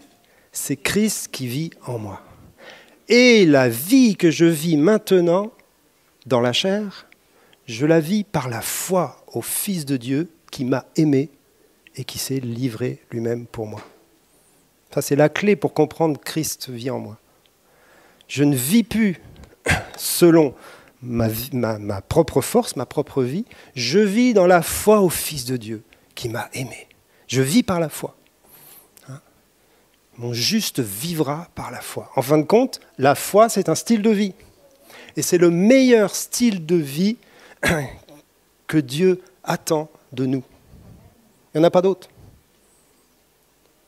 [0.51, 2.21] c'est Christ qui vit en moi.
[3.09, 5.51] Et la vie que je vis maintenant
[6.25, 7.07] dans la chair,
[7.65, 11.29] je la vis par la foi au Fils de Dieu qui m'a aimé
[11.95, 13.81] et qui s'est livré lui-même pour moi.
[14.93, 17.17] Ça, c'est la clé pour comprendre Christ vit en moi.
[18.27, 19.21] Je ne vis plus
[19.97, 20.53] selon
[21.01, 23.45] ma, propre force, ma propre vie.
[23.75, 25.83] Je vis dans la foi au Fils de Dieu
[26.15, 26.87] qui m'a aimé.
[27.27, 28.15] Je vis par la foi.
[29.09, 29.19] Hein?
[30.17, 32.09] Mon juste vivra par la foi.
[32.15, 34.33] En fin de compte, la foi, c'est un style de vie.
[35.15, 37.17] Et c'est le meilleur style de vie
[38.67, 40.43] que Dieu attend de nous.
[41.53, 42.09] Il n'y en a pas d'autre.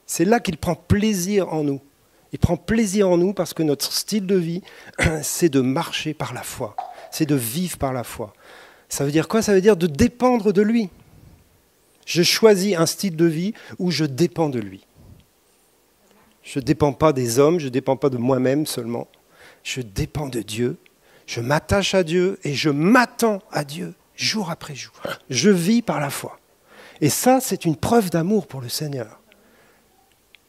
[0.06, 1.82] C'est là qu'il prend plaisir en nous.
[2.32, 4.62] Il prend plaisir en nous parce que notre style de vie,
[5.22, 6.76] c'est de marcher par la foi,
[7.12, 8.34] c'est de vivre par la foi.
[8.88, 9.41] Ça veut dire quoi?
[9.41, 10.89] Ça veut dire de dépendre de lui.
[12.06, 14.86] Je choisis un style de vie où je dépends de lui.
[16.43, 19.08] Je ne dépends pas des hommes, je ne dépends pas de moi-même seulement.
[19.63, 20.78] Je dépends de Dieu
[21.30, 24.93] je m'attache à Dieu et je m'attends à Dieu jour après jour.
[25.30, 26.39] Je vis par la foi.
[27.02, 29.19] Et ça, c'est une preuve d'amour pour le Seigneur.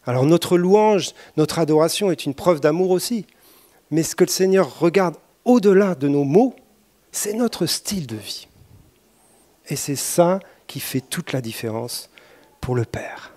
[0.07, 3.27] Alors notre louange, notre adoration est une preuve d'amour aussi.
[3.90, 6.55] Mais ce que le Seigneur regarde au-delà de nos mots,
[7.12, 8.48] c'est notre style de vie.
[9.68, 12.11] Et c'est ça qui fait toute la différence
[12.61, 13.33] pour le Père.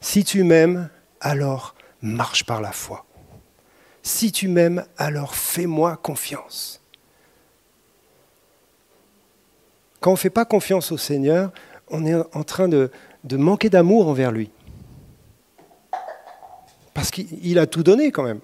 [0.00, 3.04] Si tu m'aimes, alors marche par la foi.
[4.02, 6.82] Si tu m'aimes, alors fais-moi confiance.
[10.00, 11.50] Quand on ne fait pas confiance au Seigneur,
[11.88, 12.90] on est en train de,
[13.32, 14.50] manquer d'amour envers lui.
[16.92, 18.40] Parce qu'il a tout donné quand même.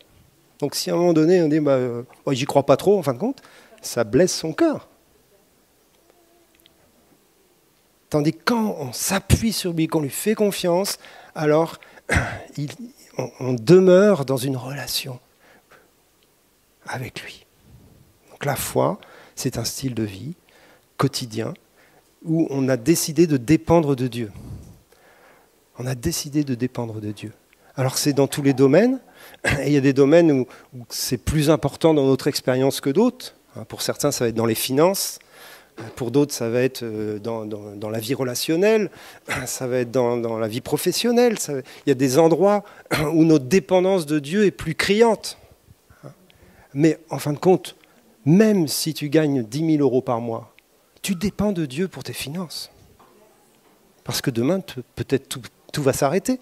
[0.60, 3.02] Donc si à un moment donné on dit bah, euh, j'y crois pas trop en
[3.02, 3.42] fin de compte,
[3.80, 4.88] ça blesse son cœur.
[8.10, 10.98] Tandis que quand on s'appuie sur lui, qu'on lui fait confiance,
[11.34, 11.78] alors
[13.40, 15.20] on demeure dans une relation
[16.86, 17.46] avec lui.
[18.30, 18.98] Donc la foi,
[19.36, 20.34] c'est un style de vie
[20.96, 21.54] quotidien
[22.24, 24.30] où on a décidé de dépendre de Dieu.
[25.78, 27.32] On a décidé de dépendre de Dieu.
[27.76, 29.00] Alors c'est dans tous les domaines,
[29.66, 30.46] il y a des domaines où,
[30.88, 33.34] c'est plus important dans notre expérience que d'autres.
[33.56, 35.18] Hein, pour certains, ça va être dans les finances,
[35.96, 38.90] pour d'autres, ça va être euh, dans, la vie relationnelle,
[39.46, 41.36] ça va être dans, dans la vie professionnelle.
[41.48, 42.64] il y a des endroits
[43.12, 45.38] où notre dépendance de Dieu est plus criante.
[46.74, 47.76] Mais en fin de compte,
[48.24, 50.54] même si tu gagnes 10 000 euros par mois,
[51.02, 52.70] tu dépends de Dieu pour tes finances.
[54.04, 54.60] Parce que demain,
[54.96, 55.38] peut-être
[55.72, 56.38] tout, va s'arrêter.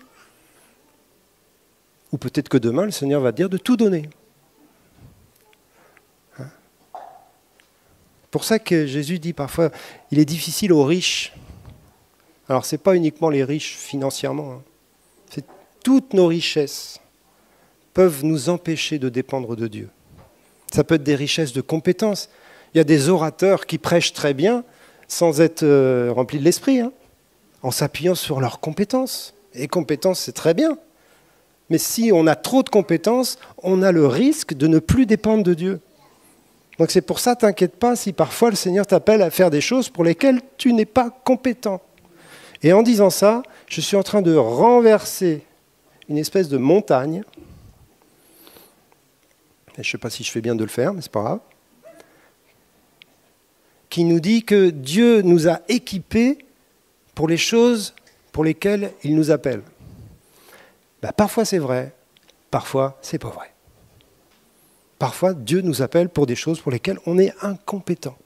[2.12, 4.08] Ou peut-être que demain, le Seigneur va dire de tout donner.
[6.38, 6.46] Hein?
[8.30, 9.70] Pour ça que Jésus dit parfois,
[10.10, 11.34] il est difficile aux riches.
[12.48, 15.42] Alors ce n'est pas uniquement les riches financièrement, hein.
[15.84, 17.00] toutes nos richesses
[17.92, 19.90] peuvent nous empêcher de dépendre de Dieu.
[20.72, 22.28] Ça peut être des richesses de compétences.
[22.72, 24.64] Il y a des orateurs qui prêchent très bien
[25.08, 26.92] sans être euh, remplis de l'esprit, hein,
[27.62, 29.34] en s'appuyant sur leurs compétences.
[29.54, 30.78] Et compétences, c'est très bien.
[31.70, 35.42] Mais si on a trop de compétences, on a le risque de ne plus dépendre
[35.42, 35.80] de Dieu.
[36.78, 39.88] Donc c'est pour ça, t'inquiète pas si parfois le Seigneur t'appelle à faire des choses
[39.88, 41.82] pour lesquelles tu n'es pas compétent.
[42.62, 45.44] Et en disant ça, je suis en train de renverser
[46.08, 47.22] une espèce de montagne.
[49.74, 51.40] je ne sais pas si je fais bien de le faire, mais c'est pas grave.
[53.90, 56.38] Qui nous dit que Dieu nous a équipés
[57.14, 57.94] pour les choses
[58.32, 59.62] pour lesquelles il nous appelle.
[61.02, 61.94] Ben, parfois c'est vrai,
[62.50, 63.52] parfois c'est pas vrai.
[64.98, 68.16] Parfois, Dieu nous appelle pour des choses pour lesquelles on est incompétent.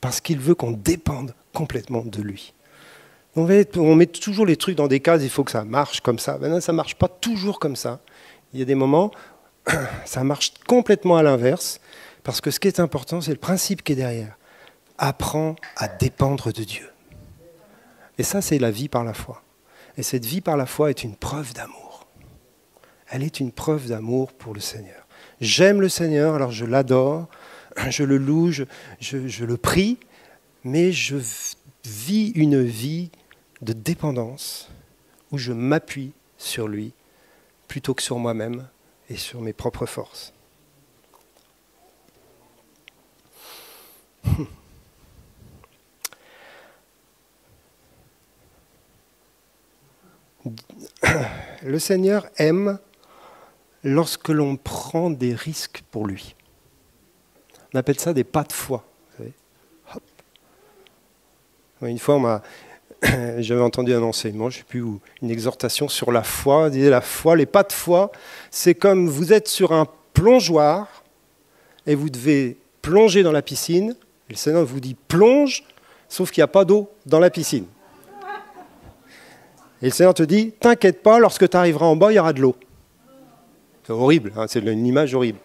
[0.00, 2.52] Parce qu'il veut qu'on dépende complètement de lui.
[3.36, 6.38] On met toujours les trucs dans des cases, il faut que ça marche comme ça.
[6.38, 8.00] Maintenant, ça ne marche pas toujours comme ça.
[8.52, 9.10] Il y a des moments,
[10.04, 11.80] ça marche complètement à l'inverse,
[12.22, 14.36] parce que ce qui est important, c'est le principe qui est derrière.
[14.98, 16.90] Apprends à dépendre de Dieu.
[18.18, 19.42] Et ça, c'est la vie par la foi.
[19.98, 21.88] Et cette vie par la foi est une preuve d'amour
[23.10, 25.06] elle est une preuve d'amour pour le Seigneur.
[25.40, 27.28] J'aime le Seigneur, alors je l'adore,
[27.88, 29.98] je le loue, je, le prie,
[30.64, 31.16] mais je
[31.84, 33.10] vis une vie
[33.62, 34.68] de dépendance
[35.30, 36.92] où je m'appuie sur lui
[37.66, 38.66] plutôt que sur moi-même
[39.10, 40.32] et sur mes propres forces.
[51.62, 52.78] Le Seigneur aime
[53.84, 56.34] lorsque l'on prend des risques pour lui.
[57.74, 58.84] On appelle ça des pas de foi.
[61.82, 62.42] Une fois,
[63.38, 66.64] j'avais entendu un enseignement, je ne une exhortation sur la foi.
[66.64, 68.10] On disait la foi, les pas de foi,
[68.50, 71.04] c'est comme vous êtes sur un plongeoir
[71.86, 73.94] et vous devez plonger dans la piscine.
[74.28, 75.62] Le Seigneur vous dit plonge,
[76.08, 77.66] sauf qu'il n'y a pas d'eau dans la piscine.
[79.80, 82.32] Et le Seigneur te dit, t'inquiète pas, lorsque tu arriveras en bas, il y aura
[82.32, 82.56] de l'eau.
[83.84, 85.38] C'est horrible, hein, c'est une image horrible.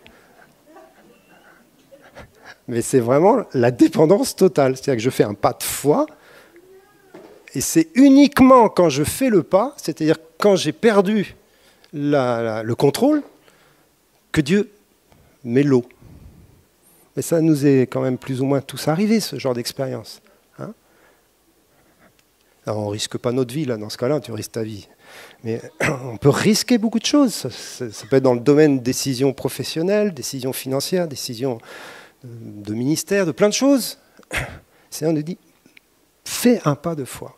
[2.67, 4.75] Mais c'est vraiment la dépendance totale.
[4.75, 6.05] C'est-à-dire que je fais un pas de foi,
[7.55, 11.35] et c'est uniquement quand je fais le pas, c'est-à-dire quand j'ai perdu
[11.93, 13.21] le contrôle,
[14.31, 14.71] que Dieu
[15.43, 15.85] met l'eau.
[17.15, 20.19] Mais ça nous est quand même plus ou moins tous arrivé, ce genre d'expérience.
[22.65, 24.87] Hein on ne risque pas notre vie, là, dans ce cas-là, tu risques ta vie.
[25.43, 25.61] Mais
[26.05, 27.33] on peut risquer beaucoup de choses.
[27.33, 31.59] Ça, peut être dans le domaine de décisions professionnelles, décisions financières, décisions
[32.23, 33.97] de ministère, de plein de choses.
[34.89, 35.37] C'est on nous dit,
[36.23, 37.37] fais un pas de foi.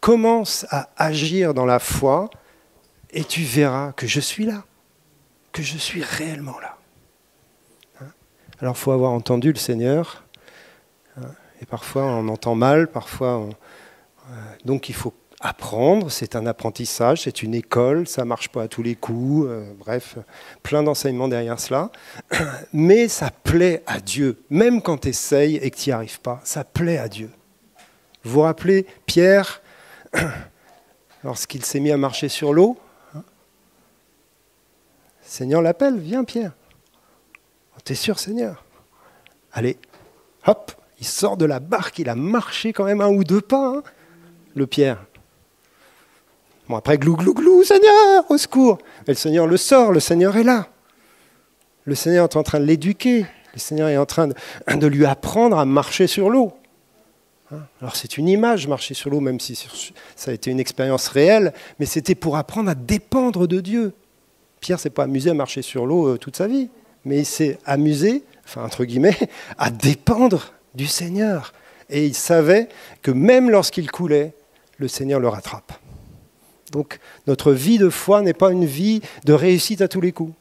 [0.00, 2.30] Commence à agir dans la foi
[3.10, 4.64] et tu verras que je suis là,
[5.52, 6.76] que je suis réellement là.
[8.00, 8.10] Hein?
[8.60, 10.24] Alors il faut avoir entendu le Seigneur.
[11.16, 11.32] Hein?
[11.60, 13.50] Et parfois on entend mal, parfois on...
[14.28, 14.32] Euh,
[14.64, 18.82] donc il faut apprendre, c'est un apprentissage, c'est une école, ça marche pas à tous
[18.82, 20.16] les coups, euh, bref,
[20.62, 21.90] plein d'enseignements derrière cela.
[22.72, 26.40] Mais ça plaît à Dieu, même quand tu essayes et que tu n'y arrives pas,
[26.44, 27.30] ça plaît à Dieu.
[28.24, 29.62] Vous vous rappelez Pierre,
[31.24, 32.78] lorsqu'il s'est mis à marcher sur l'eau
[33.14, 33.22] hein
[35.22, 36.52] Seigneur l'appelle, viens Pierre.
[37.76, 38.64] Oh, t'es sûr Seigneur?
[39.52, 39.78] Allez,
[40.46, 43.76] hop, il sort de la barque, il a marché quand même un ou deux pas,
[43.76, 43.82] hein,
[44.56, 45.04] le Pierre.
[46.68, 48.78] Bon, après, glou, glou, glou, Seigneur, au secours.
[49.06, 50.66] Et le Seigneur le sort, le Seigneur est là.
[51.84, 53.26] Le Seigneur est en train de l'éduquer.
[53.54, 56.52] Le Seigneur est en train de, lui apprendre à marcher sur l'eau.
[57.52, 57.60] Hein?
[57.80, 59.54] Alors c'est une image, marcher sur l'eau, même si
[60.16, 63.92] ça a été une expérience réelle, mais c'était pour apprendre à dépendre de Dieu.
[64.60, 66.68] Pierre s'est pas amusé à marcher sur l'eau euh, toute sa vie,
[67.04, 69.16] mais il s'est amusé, enfin entre guillemets,
[69.58, 71.52] à dépendre du Seigneur.
[71.88, 72.68] Et il savait
[73.00, 74.34] que même lorsqu'il coulait,
[74.78, 75.72] le Seigneur le rattrape.
[76.72, 80.34] Donc notre vie de foi n'est pas une vie de réussite à tous les coups.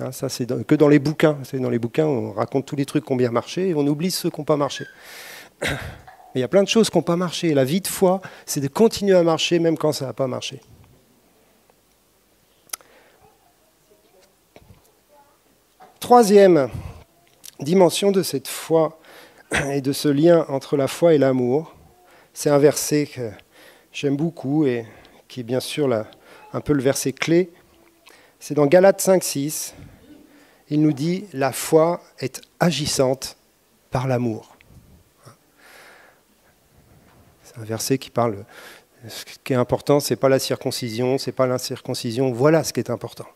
[0.00, 1.38] Hein, ça, c'est que dans les bouquins.
[1.44, 3.86] C'est dans les bouquins, on raconte tous les trucs qui ont bien marché et on
[3.86, 4.86] oublie ceux qui n'ont pas marché.
[5.62, 7.54] Mais il y a plein de choses qui n'ont pas marché.
[7.54, 10.60] La vie de foi, c'est de continuer à marcher même quand ça n'a pas marché.
[16.00, 16.68] Troisième
[17.60, 18.98] dimension de cette foi
[19.70, 21.74] et de ce lien entre la foi et l'amour,
[22.34, 23.30] c'est un verset que
[23.92, 24.84] j'aime beaucoup et
[25.28, 26.04] qui est bien sûr
[26.52, 27.50] un peu le verset clé.
[28.40, 29.74] C'est dans Galates 5, 6.
[30.68, 33.36] Il nous dit La foi est agissante
[33.90, 34.56] par l'amour.
[37.44, 38.44] C'est un verset qui parle.
[39.06, 42.32] Ce qui est important, ce n'est pas la circoncision, ce n'est pas l'incirconcision.
[42.32, 43.28] Voilà ce qui est important.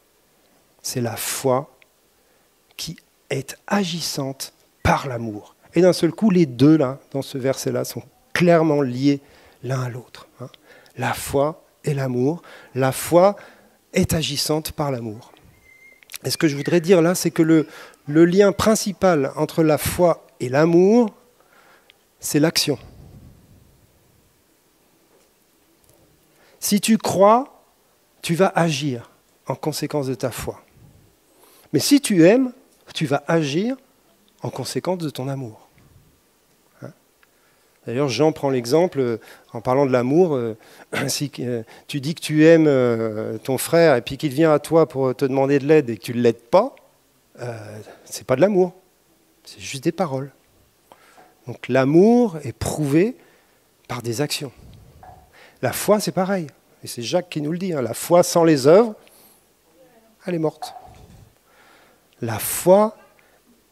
[0.83, 1.71] C'est la foi
[2.77, 2.97] qui
[3.31, 5.55] est agissante par l'amour.
[5.75, 8.03] Et d'un seul coup, les deux, là, dans ce verset-là, sont
[8.39, 9.21] clairement liés
[9.65, 10.29] l'un à l'autre.
[10.41, 10.49] Hein.
[10.97, 12.41] La foi et l'amour.
[12.77, 13.35] La foi
[13.93, 15.33] est agissante par l'amour.
[16.25, 17.67] Et ce que je voudrais dire là, c'est que le,
[18.07, 21.13] le lien principal entre la foi et l'amour,
[22.21, 22.79] c'est l'action.
[26.61, 27.65] Si tu crois,
[28.23, 29.11] tu vas agir
[29.49, 30.63] en conséquence de ta foi.
[31.73, 32.53] Mais si tu aimes,
[32.95, 33.77] tu vas agir
[34.43, 35.68] en conséquence de ton amour.
[37.89, 39.17] D'ailleurs, Jean prend l'exemple euh,
[39.55, 40.35] en parlant de l'amour.
[40.35, 40.59] Euh,
[41.09, 42.69] si euh, tu dis que tu aimes
[43.45, 46.03] ton frère et puis qu'il vient à toi pour te demander de l'aide et que
[46.03, 46.77] tu ne l'aides pas,
[48.05, 48.75] c'est pas de l'amour,
[49.43, 50.33] c'est juste des paroles.
[51.47, 53.17] Donc l'amour est prouvé
[53.87, 54.53] par des actions.
[55.63, 56.49] La foi, c'est pareil.
[56.85, 57.73] Et c'est Jacques qui nous le dit.
[57.73, 57.81] Hein.
[57.81, 58.95] La foi sans les œuvres,
[60.27, 60.75] elle est morte.
[62.21, 62.99] La foi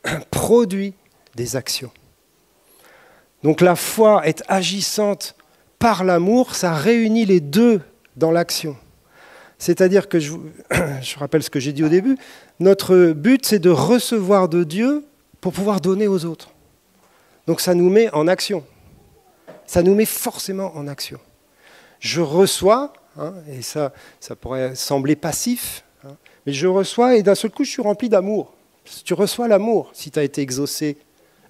[0.30, 0.94] produit
[1.34, 1.90] des actions.
[3.47, 5.36] Donc la foi est agissante
[5.78, 7.80] par l'amour, ça réunit les deux
[8.16, 8.76] dans l'action.
[9.57, 12.18] C'est-à-dire que, je, rappelle ce que j'ai dit au début,
[12.59, 15.05] notre but c'est de recevoir de Dieu
[15.40, 16.51] pour pouvoir donner aux autres.
[17.47, 18.64] Donc ça nous met en action.
[19.64, 21.20] Ça nous met forcément en action.
[22.01, 26.16] Je reçois, hein, et ça, ça pourrait sembler passif, hein,
[26.47, 28.55] mais je reçois et d'un seul coup je suis rempli d'amour.
[29.05, 29.90] Tu reçois l'amour.
[29.92, 30.99] Si tu as été exaucé,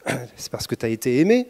[0.37, 1.49] c'est parce que tu as été aimé.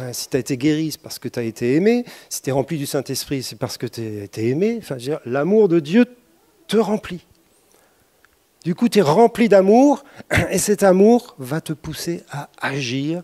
[0.00, 2.04] Euh, si tu as été guéri, c'est parce que tu as été aimé.
[2.28, 4.80] Si tu es rempli du Saint-Esprit, c'est parce que tu as été aimé.
[5.24, 6.06] L'amour de Dieu
[6.66, 7.26] te remplit.
[8.64, 10.04] Du coup, tu es rempli d'amour,
[10.50, 13.22] et cet amour va te pousser à agir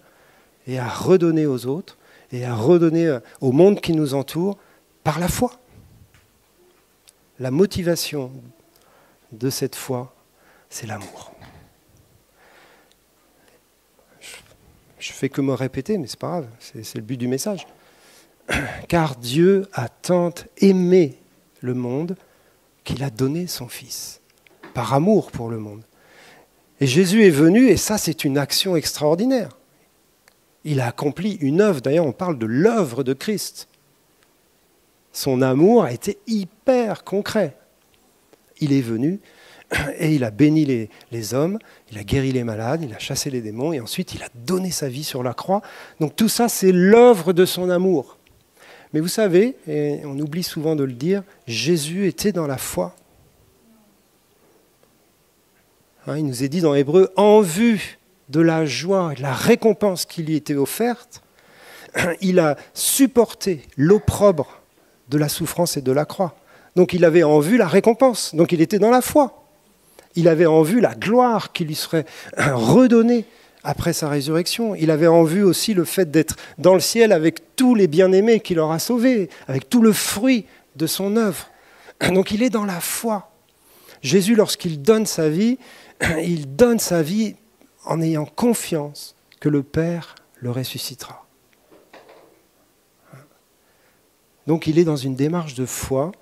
[0.67, 1.99] et à redonner aux autres
[2.33, 4.59] et à redonner euh, au monde qui nous entoure
[5.03, 5.53] par la foi.
[7.39, 8.31] La motivation
[9.33, 10.15] de cette foi,
[10.71, 11.34] c'est l'amour.
[15.05, 17.67] Je fais que me répéter, mais c'est pas grave, c'est le but du message.
[18.89, 21.19] Car Dieu a tant aimé
[21.61, 22.17] le monde
[22.85, 24.23] qu'il a donné son Fils,
[24.73, 25.83] par amour pour le monde.
[26.81, 29.51] Et Jésus est venu, et ça c'est une action extraordinaire.
[30.65, 33.69] Il a accompli une œuvre, d'ailleurs on parle de l'œuvre de Christ.
[35.13, 37.59] Son amour a été hyper concret.
[38.59, 39.21] Il est venu
[39.99, 41.59] et il a béni les, hommes,
[41.91, 44.71] il a guéri les malades, il a chassé les démons, et ensuite il a donné
[44.71, 45.63] sa vie sur la croix.
[46.01, 48.19] Donc tout ça, c'est l'œuvre de son amour.
[48.93, 52.95] Mais vous savez, et on oublie souvent de le dire, Jésus était dans la foi.
[56.07, 57.99] Hein, il nous est dit dans Hébreu, en vue
[58.29, 61.23] de la joie et de la récompense qui lui était offerte,
[62.21, 64.61] il a supporté l'opprobre
[65.09, 66.37] de la souffrance et de la croix.
[66.77, 69.44] Donc il avait en vue la récompense, donc il était dans la foi.
[70.17, 72.07] Il avait en vue la gloire qui lui serait
[72.37, 73.25] redonnée
[73.65, 74.75] après sa résurrection.
[74.75, 78.41] Il avait en vue aussi le fait d'être dans le ciel avec tous les bien-aimés
[78.41, 80.47] qu'il aura sauvés, avec tout le fruit
[80.77, 81.49] de son œuvre.
[82.13, 83.33] Donc il est dans la foi.
[84.03, 85.59] Jésus, lorsqu'il donne sa vie,
[86.23, 87.37] il donne sa vie
[87.85, 91.25] en ayant confiance que le Père le ressuscitera.
[94.47, 96.13] Donc il est dans une démarche de foi,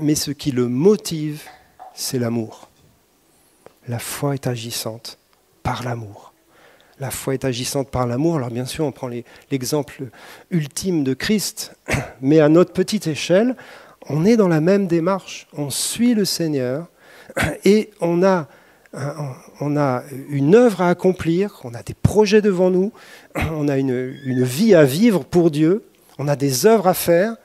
[0.00, 1.42] mais ce qui le motive,
[1.94, 2.67] c'est l'amour.
[3.88, 5.18] La foi est agissante
[5.62, 6.34] par l'amour.
[7.00, 8.36] La foi est agissante par l'amour.
[8.36, 9.08] Alors bien sûr, on prend
[9.50, 10.08] l'exemple
[10.50, 11.74] ultime de Christ,
[12.20, 13.56] mais à notre petite échelle,
[14.08, 15.46] on est dans la même démarche.
[15.54, 16.88] On suit le Seigneur
[17.64, 18.46] et on a,
[20.28, 22.92] une œuvre à accomplir, on a des projets devant nous,
[23.34, 25.84] on a une, une vie à vivre pour Dieu,
[26.18, 27.36] on a des œuvres à faire.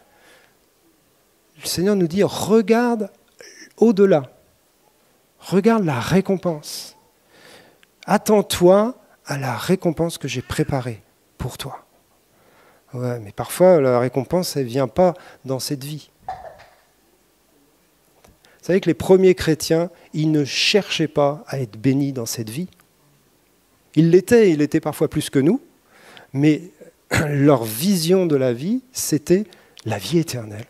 [1.62, 3.10] Le Seigneur nous dit, regarde
[3.78, 4.34] au-delà.
[5.48, 6.96] Regarde la récompense.
[8.06, 11.02] Attends-toi à la récompense que j'ai préparée
[11.38, 11.86] pour toi.
[12.94, 15.16] Mais parfois, la récompense, elle ne vient pas
[15.46, 16.12] dans cette vie.
[16.28, 22.50] Vous savez que les premiers chrétiens, ils ne cherchaient pas à être bénis dans cette
[22.50, 22.70] vie.
[23.96, 25.60] Ils l'étaient, ils l'étaient parfois plus que nous,
[26.32, 26.62] mais
[27.28, 29.44] leur vision de la vie, c'était
[29.86, 30.68] la vie éternelle.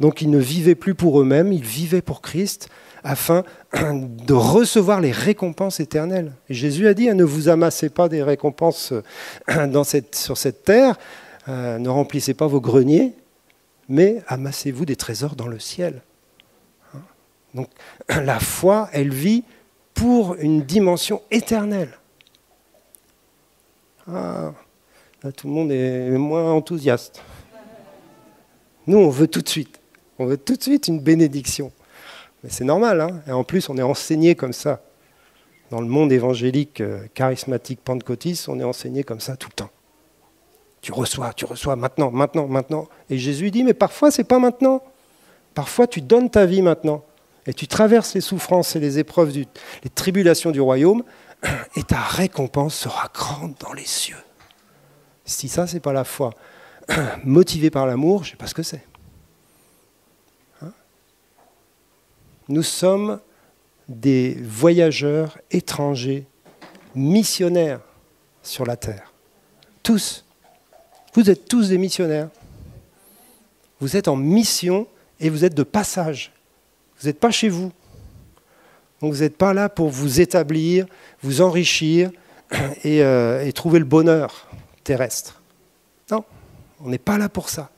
[0.00, 2.68] Donc ils ne vivaient plus pour eux-mêmes, ils vivaient pour Christ
[3.02, 6.32] afin de recevoir les récompenses éternelles.
[6.48, 8.92] Et Jésus a dit, hein, ne vous amassez pas des récompenses
[10.12, 10.96] sur cette terre,
[11.48, 13.14] euh, ne remplissez pas vos greniers,
[13.88, 16.02] mais amassez-vous des trésors dans le ciel.
[16.94, 17.00] Hein?
[17.54, 17.68] Donc
[18.08, 19.44] la foi, elle vit
[19.92, 21.98] pour une dimension éternelle.
[24.10, 24.52] Ah,
[25.22, 27.22] là, tout le monde est moins enthousiaste.
[28.86, 29.80] Nous, on veut tout de suite.
[30.18, 31.72] On veut tout de suite une bénédiction.
[32.42, 34.82] Mais c'est normal, hein et en plus on est enseigné comme ça.
[35.70, 39.70] Dans le monde évangélique euh, charismatique pentecôtiste, on est enseigné comme ça tout le temps.
[40.82, 42.88] Tu reçois, tu reçois maintenant, maintenant, maintenant.
[43.08, 44.82] Et Jésus dit, mais parfois c'est pas maintenant.
[45.54, 47.02] Parfois tu donnes ta vie maintenant.
[47.46, 51.02] Et tu traverses les souffrances et les épreuves, les tribulations du royaume,
[51.76, 54.16] et ta récompense sera grande dans les cieux.
[55.24, 56.34] Si ça, c'est pas la foi
[57.24, 58.84] motivée par l'amour, je ne sais pas ce que c'est.
[62.48, 63.20] Nous sommes
[63.88, 66.26] des voyageurs étrangers,
[66.94, 67.80] missionnaires
[68.42, 69.12] sur la terre.
[69.82, 70.24] Tous.
[71.14, 72.28] Vous êtes tous des missionnaires.
[73.80, 74.86] Vous êtes en mission
[75.20, 76.32] et vous êtes de passage.
[77.00, 77.72] Vous n'êtes pas chez vous.
[79.00, 80.86] Vous n'êtes pas là pour vous établir,
[81.22, 82.10] vous enrichir
[82.86, 84.48] euh, et, trouver le bonheur
[84.82, 85.42] terrestre.
[86.10, 86.24] Non,
[86.80, 87.70] on n'est pas là pour ça.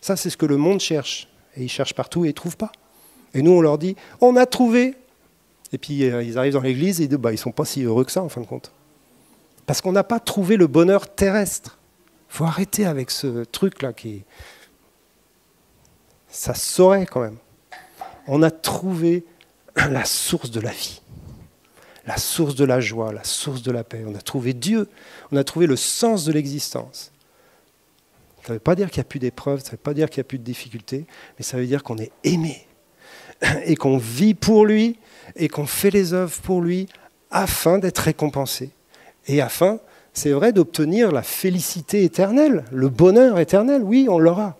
[0.00, 1.28] Ça, c'est ce que le monde cherche.
[1.56, 2.72] Et ils cherchent partout et ils ne trouvent pas.
[3.34, 4.94] Et nous, on leur dit, on a trouvé.
[5.72, 7.64] Et puis euh, ils arrivent dans l'église et ils disent, bah, ils ne sont pas
[7.64, 8.72] si heureux que ça, en fin de compte.
[9.66, 11.78] Parce qu'on n'a pas trouvé le bonheur terrestre.
[12.30, 14.24] Il faut arrêter avec ce truc-là qui...
[16.28, 17.36] Ça saurait quand même.
[18.26, 19.24] On a trouvé
[19.76, 21.02] la source de la vie,
[22.06, 24.04] la source de la joie, la source de la paix.
[24.06, 24.88] On a trouvé Dieu,
[25.32, 27.10] on a trouvé le sens de l'existence.
[28.42, 30.08] Ça ne veut pas dire qu'il n'y a plus d'épreuves, ça ne veut pas dire
[30.08, 31.06] qu'il n'y a plus de difficultés,
[31.38, 32.66] mais ça veut dire qu'on est aimé
[33.64, 34.98] et qu'on vit pour lui
[35.36, 36.88] et qu'on fait les œuvres pour lui
[37.30, 38.70] afin d'être récompensé
[39.26, 39.78] et afin,
[40.12, 43.82] c'est vrai, d'obtenir la félicité éternelle, le bonheur éternel.
[43.82, 44.58] Oui, on l'aura.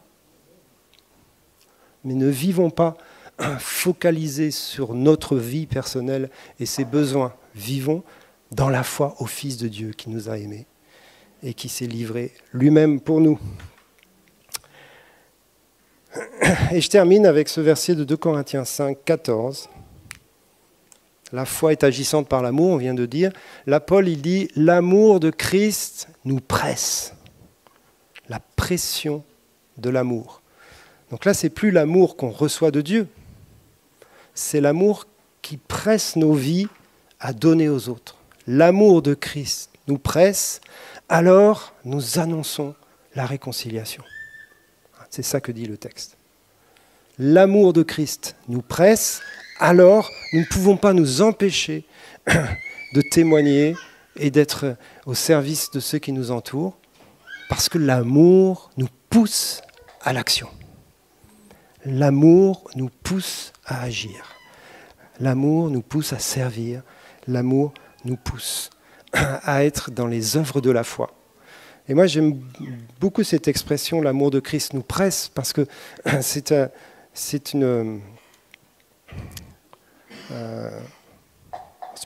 [2.05, 2.97] Mais ne vivons pas
[3.59, 7.35] focaliser sur notre vie personnelle et ses besoins.
[7.55, 8.05] Vivons
[8.53, 10.67] dans la foi au Fils de Dieu qui nous a aimés
[11.43, 13.39] et qui s'est livré lui-même pour nous.
[16.73, 19.69] Et je termine avec ce verset de 2 Corinthiens 5, 14.
[21.33, 23.33] La foi est agissante par l'amour, on vient de dire.
[23.67, 27.15] Là, Paul, il dit, l'amour de Christ nous presse.
[28.29, 29.23] La pression
[29.79, 30.43] de l'amour.
[31.11, 33.09] Donc là, c'est plus l'amour qu'on reçoit de Dieu,
[34.35, 35.07] c'est l'amour
[35.43, 36.69] qui presse nos vies
[37.19, 38.17] à donner aux autres.
[38.47, 40.61] L'amour de Christ nous presse,
[41.09, 42.75] alors nous annonçons
[43.15, 44.05] la réconciliation.
[45.11, 46.17] C'est ça que dit le texte.
[47.19, 49.21] L'amour de Christ nous presse,
[49.59, 51.85] alors nous ne pouvons pas nous empêcher
[52.27, 53.75] de témoigner
[54.17, 56.79] et d'être au service de ceux qui nous entourent,
[57.49, 59.61] parce que l'amour nous pousse
[60.01, 60.49] à l'action.
[61.85, 64.37] L'amour nous pousse à agir.
[65.19, 66.83] L'amour nous pousse à servir.
[67.27, 68.71] L'amour nous pousse
[69.13, 71.13] à être dans les œuvres de la foi.
[71.91, 72.41] Et moi, j'aime
[73.01, 75.67] beaucoup cette expression, l'amour de Christ nous presse, parce que
[77.13, 78.01] c'est une...
[80.31, 80.71] Euh,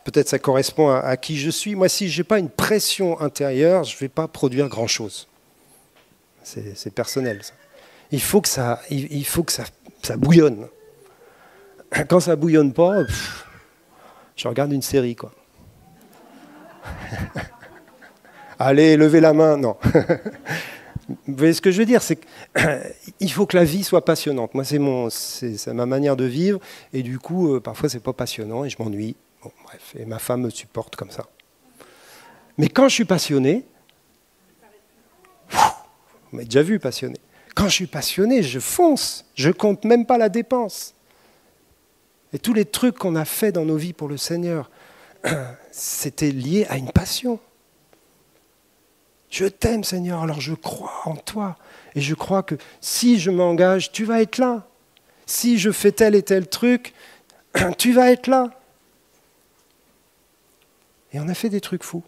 [0.05, 1.75] peut-être ça correspond à, qui je suis.
[1.75, 5.29] Moi, si je n'ai pas une pression intérieure, je ne vais pas produire grand-chose.
[6.43, 7.43] C'est personnel.
[7.43, 7.53] Ça
[8.11, 9.65] il faut que ça, il, faut que ça,
[10.03, 10.67] ça, bouillonne.
[12.09, 13.03] Quand ça bouillonne pas,
[14.35, 15.31] je regarde une série, quoi.
[18.59, 19.77] Allez, levez la main, non.
[21.09, 22.19] Vous voyez ce que je veux dire C'est
[23.19, 24.55] qu'il faut que la vie soit passionnante.
[24.55, 25.09] Moi, c'est mon,
[25.75, 26.61] ma manière de vivre,
[26.93, 29.17] et du coup, euh, parfois, c'est pas passionnant et je m'ennuie.
[29.65, 31.27] Bref, et ma femme me supporte comme ça.
[32.57, 33.65] Mais quand je suis passionné,
[35.51, 35.59] vous
[36.33, 37.17] m'avez déjà vu passionné.
[37.55, 40.95] Quand je suis passionné, je fonce, je compte même pas la dépense.
[42.33, 44.71] Et tous les trucs qu'on a fait dans nos vies pour le Seigneur,
[45.71, 47.39] c'était lié à une passion.
[49.35, 51.57] Je t'aime Seigneur, alors je crois en toi.
[51.97, 54.69] Et je crois que si je m'engage, tu vas être là.
[55.27, 56.95] Si je fais tel et tel truc,
[57.79, 58.51] tu vas être là.
[61.13, 62.05] Et on a fait des trucs fous.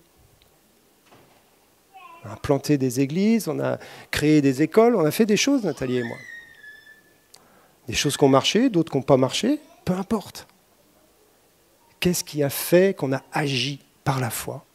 [2.24, 3.80] On a planté des églises, on a
[4.12, 6.18] créé des écoles, on a fait des choses, Nathalie et moi.
[7.88, 10.46] Des choses qui ont marché, d'autres qui n'ont pas marché, peu importe.
[11.98, 14.65] Qu'est-ce qui a fait qu'on a agi par la foi?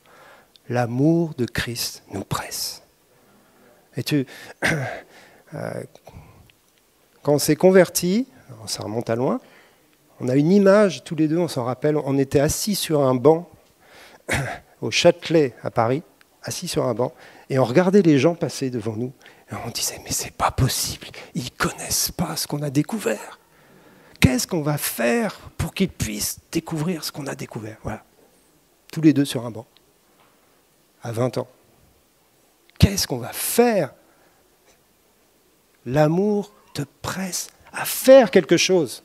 [0.71, 2.81] L'amour de Christ nous presse.
[3.97, 4.25] Et tu,
[5.53, 5.83] euh,
[7.21, 8.25] quand on s'est converti,
[8.67, 9.41] ça remonte à loin,
[10.21, 13.15] on a une image tous les deux, on s'en rappelle, on était assis sur un
[13.15, 13.49] banc
[14.81, 16.03] au Châtelet à Paris,
[16.41, 17.13] assis sur un banc,
[17.49, 19.11] et on regardait les gens passer devant nous,
[19.51, 23.39] et on disait, mais c'est pas possible, ils connaissent pas ce qu'on a découvert.
[24.21, 27.75] Qu'est-ce qu'on va faire pour qu'ils puissent découvrir ce qu'on a découvert?
[27.83, 28.05] Voilà.
[28.93, 29.65] Tous les deux sur un banc,
[31.03, 31.47] à 20 ans.
[32.79, 33.93] Qu'est-ce qu'on va faire?
[35.85, 39.03] L'amour te presse à faire quelque chose.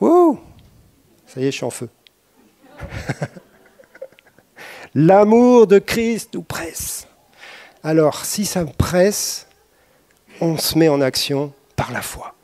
[0.00, 0.40] Wow
[1.26, 1.88] Ça y est, je suis en feu.
[4.94, 7.06] L'amour de Christ nous presse.
[7.82, 9.46] Alors, si ça me presse,
[10.40, 12.34] on se met en action par la foi.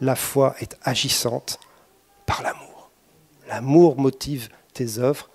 [0.00, 1.58] La foi est agissante
[2.28, 2.90] par l'amour.
[3.48, 5.30] L'amour motive tes œuvres,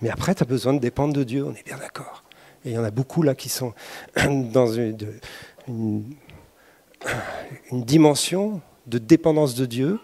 [0.00, 2.22] mais après, tu as besoin de dépendre de Dieu, on est bien d'accord.
[2.64, 3.74] Et il y en a beaucoup là qui sont
[4.16, 4.72] dans
[5.68, 6.04] une,
[7.72, 9.98] dimension de dépendance de Dieu,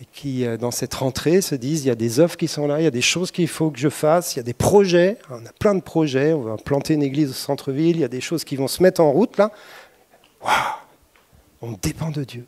[0.00, 2.68] et qui, euh, dans cette rentrée, se disent, il y a des œuvres qui sont
[2.68, 4.54] là, il y a des choses qu'il faut que je fasse, il y a des
[4.54, 8.04] projets, on a plein de projets, on va planter une église au centre-ville, il y
[8.04, 9.50] a des choses qui vont se mettre en route là.
[10.44, 10.52] Waouh
[11.60, 12.46] On dépend de Dieu.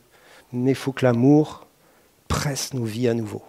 [0.53, 1.64] Mais il faut que l'amour
[2.27, 3.43] presse nos vies à nouveau.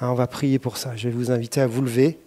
[0.00, 0.96] Hein, on va prier pour ça.
[0.96, 2.18] Je vais vous inviter à vous lever.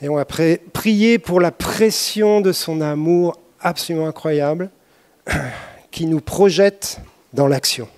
[0.00, 4.70] Et on va prier pour la pression de son amour absolument incroyable
[5.90, 7.00] qui nous projette
[7.32, 7.88] dans l'action,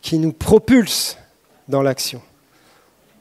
[0.00, 1.18] qui nous propulse
[1.68, 2.20] dans l'action.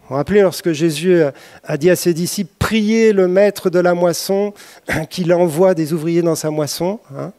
[0.01, 1.21] Vous vous rappelez lorsque Jésus
[1.63, 4.53] a dit à ses disciples, priez le maître de la moisson
[5.09, 6.99] qu'il envoie des ouvriers dans sa moisson.
[7.15, 7.33] Hein,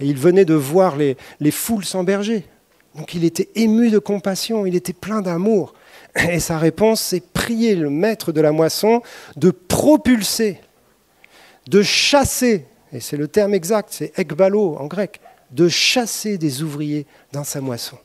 [0.00, 2.44] et il venait de voir les, les foules s'emberger.
[2.98, 5.72] Donc il était ému de compassion, il était plein d'amour.
[6.30, 9.02] Et sa réponse, c'est prier le maître de la moisson
[9.36, 10.60] de propulser,
[11.68, 15.20] de chasser, et c'est le terme exact, c'est ekbalo en grec,
[15.50, 17.98] de chasser des ouvriers dans sa moisson.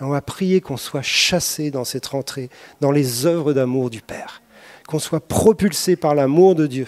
[0.00, 2.48] On va prier qu'on soit chassé dans cette rentrée,
[2.80, 4.42] dans les œuvres d'amour du Père,
[4.86, 6.86] qu'on soit propulsé par l'amour de Dieu.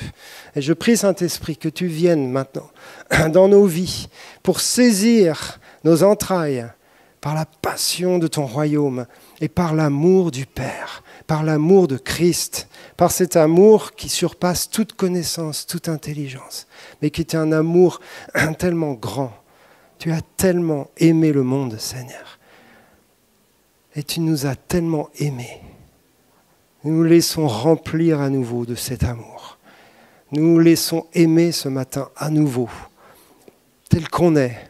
[0.54, 2.70] Et je prie, Saint-Esprit, que tu viennes maintenant
[3.32, 4.08] dans nos vies
[4.44, 6.66] pour saisir nos entrailles
[7.20, 9.06] par la passion de ton royaume
[9.40, 14.94] et par l'amour du Père, par l'amour de Christ, par cet amour qui surpasse toute
[14.94, 16.66] connaissance, toute intelligence,
[17.02, 18.00] mais qui est un amour
[18.58, 19.32] tellement grand.
[19.98, 22.38] Tu as tellement aimé le monde, Seigneur.
[23.94, 25.60] Et tu nous as tellement aimés.
[26.84, 29.58] Nous nous laissons remplir à nouveau de cet amour.
[30.32, 32.70] Nous nous laissons aimer ce matin à nouveau,
[33.90, 34.69] tel qu'on est,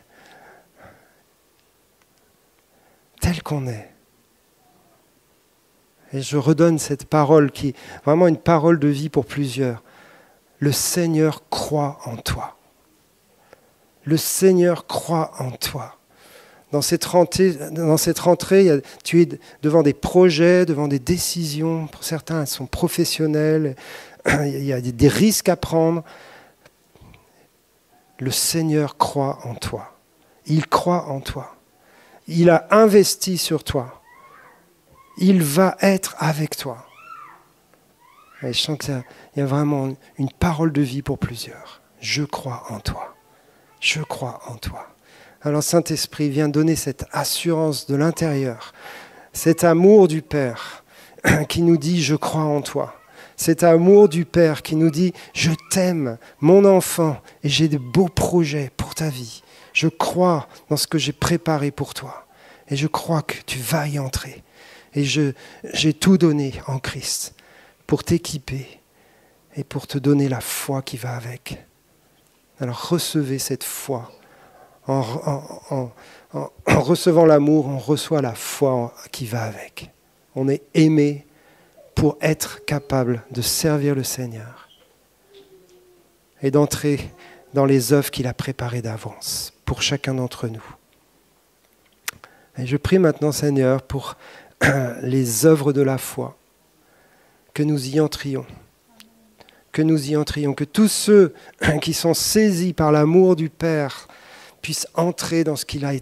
[3.31, 3.89] tel qu'on est.
[6.13, 9.85] Et je redonne cette parole qui est vraiment une parole de vie pour plusieurs.
[10.59, 12.57] Le Seigneur croit en toi.
[14.05, 15.97] Le Seigneur croit en toi.
[16.73, 19.29] Dans cette rentrée, tu es
[19.63, 21.87] devant des projets, devant des décisions.
[21.87, 23.77] Pour certains, elles sont professionnelles.
[24.27, 26.03] Il y a des risques à prendre.
[28.19, 29.97] Le Seigneur croit en toi.
[30.47, 31.55] Il croit en toi.
[32.33, 34.01] Il a investi sur toi.
[35.19, 36.87] Il va être avec toi.
[38.41, 39.03] Je sens qu'il
[39.37, 41.83] y a vraiment une parole de vie pour plusieurs.
[42.01, 43.17] Je crois en toi.
[43.81, 44.87] Je crois en toi.
[45.43, 48.75] Alors Saint-Esprit, viens donner cette assurance de l'intérieur,
[49.33, 50.85] cet amour du Père
[51.49, 52.95] qui nous dit je crois en toi.
[53.37, 58.09] Cet amour du Père qui nous dit je t'aime, mon enfant, et j'ai de beaux
[58.09, 59.43] projets pour ta vie.
[59.73, 62.27] Je crois dans ce que j'ai préparé pour toi.
[62.69, 64.43] Et je crois que tu vas y entrer.
[64.95, 67.35] Et j'ai tout donné en Christ
[67.87, 68.81] pour t'équiper
[69.57, 71.65] et pour te donner la foi qui va avec.
[72.61, 74.11] Alors recevez cette foi.
[74.87, 75.03] En,
[76.67, 79.91] recevant l'amour, on reçoit la foi qui va avec.
[80.35, 81.27] On est aimé
[81.95, 84.69] pour être capable de servir le Seigneur
[86.43, 87.11] et d'entrer
[87.55, 90.65] dans les œuvres qu'il a préparées d'avance pour chacun d'entre nous.
[92.59, 94.17] Et je prie maintenant, Seigneur, pour
[95.03, 96.37] les œuvres de la foi,
[97.55, 98.45] que nous y entrions,
[99.71, 101.35] que nous y entrions, que tous ceux
[101.83, 104.09] qui sont saisis par l'amour du Père
[104.61, 105.93] puissent entrer dans ce qu'il a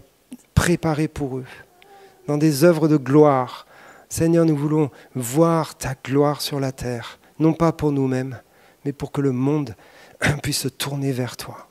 [0.55, 1.45] préparé pour eux,
[2.25, 3.67] dans des œuvres de gloire.
[4.09, 8.41] Seigneur, nous voulons voir ta gloire sur la terre, non pas pour nous-mêmes,
[8.83, 9.75] mais pour que le monde
[10.41, 11.68] puisse se tourner vers toi,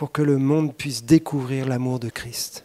[0.00, 2.64] pour que le monde puisse découvrir l'amour de Christ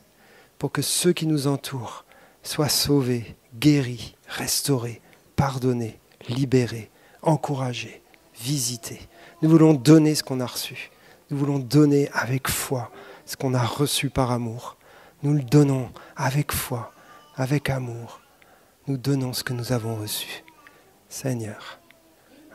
[0.58, 2.06] pour que ceux qui nous entourent
[2.44, 5.02] soient sauvés, guéris, restaurés,
[5.36, 6.90] pardonnés, libérés,
[7.22, 8.02] encouragés,
[8.40, 9.02] visités.
[9.42, 10.92] Nous voulons donner ce qu'on a reçu.
[11.30, 12.90] Nous voulons donner avec foi
[13.26, 14.78] ce qu'on a reçu par amour.
[15.22, 16.94] Nous le donnons avec foi,
[17.36, 18.22] avec amour.
[18.88, 20.46] Nous donnons ce que nous avons reçu.
[21.10, 21.82] Seigneur,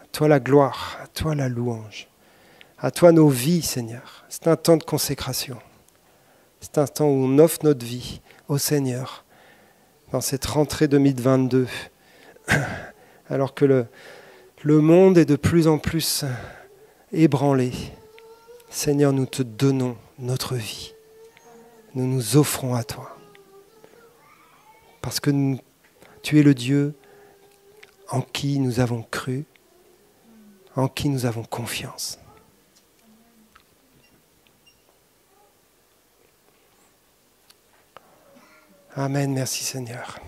[0.03, 2.10] à toi la gloire, à toi la louange,
[2.81, 4.25] à toi nos vies, Seigneur.
[4.29, 5.59] C'est un temps de consécration.
[6.61, 9.25] C'est un temps où on offre notre vie au Seigneur
[10.13, 11.69] dans cette rentrée 2022,
[13.29, 16.25] alors que le, monde est de plus en plus
[17.13, 17.73] ébranlé.
[18.71, 20.95] Seigneur, nous te donnons notre vie.
[21.95, 23.17] Nous nous offrons à toi.
[25.03, 25.31] Parce que
[26.23, 26.95] tu es le Dieu
[28.11, 29.45] en qui nous avons cru,
[30.77, 32.20] en qui nous avons confiance.
[39.01, 40.21] Amen, merci Seigneur.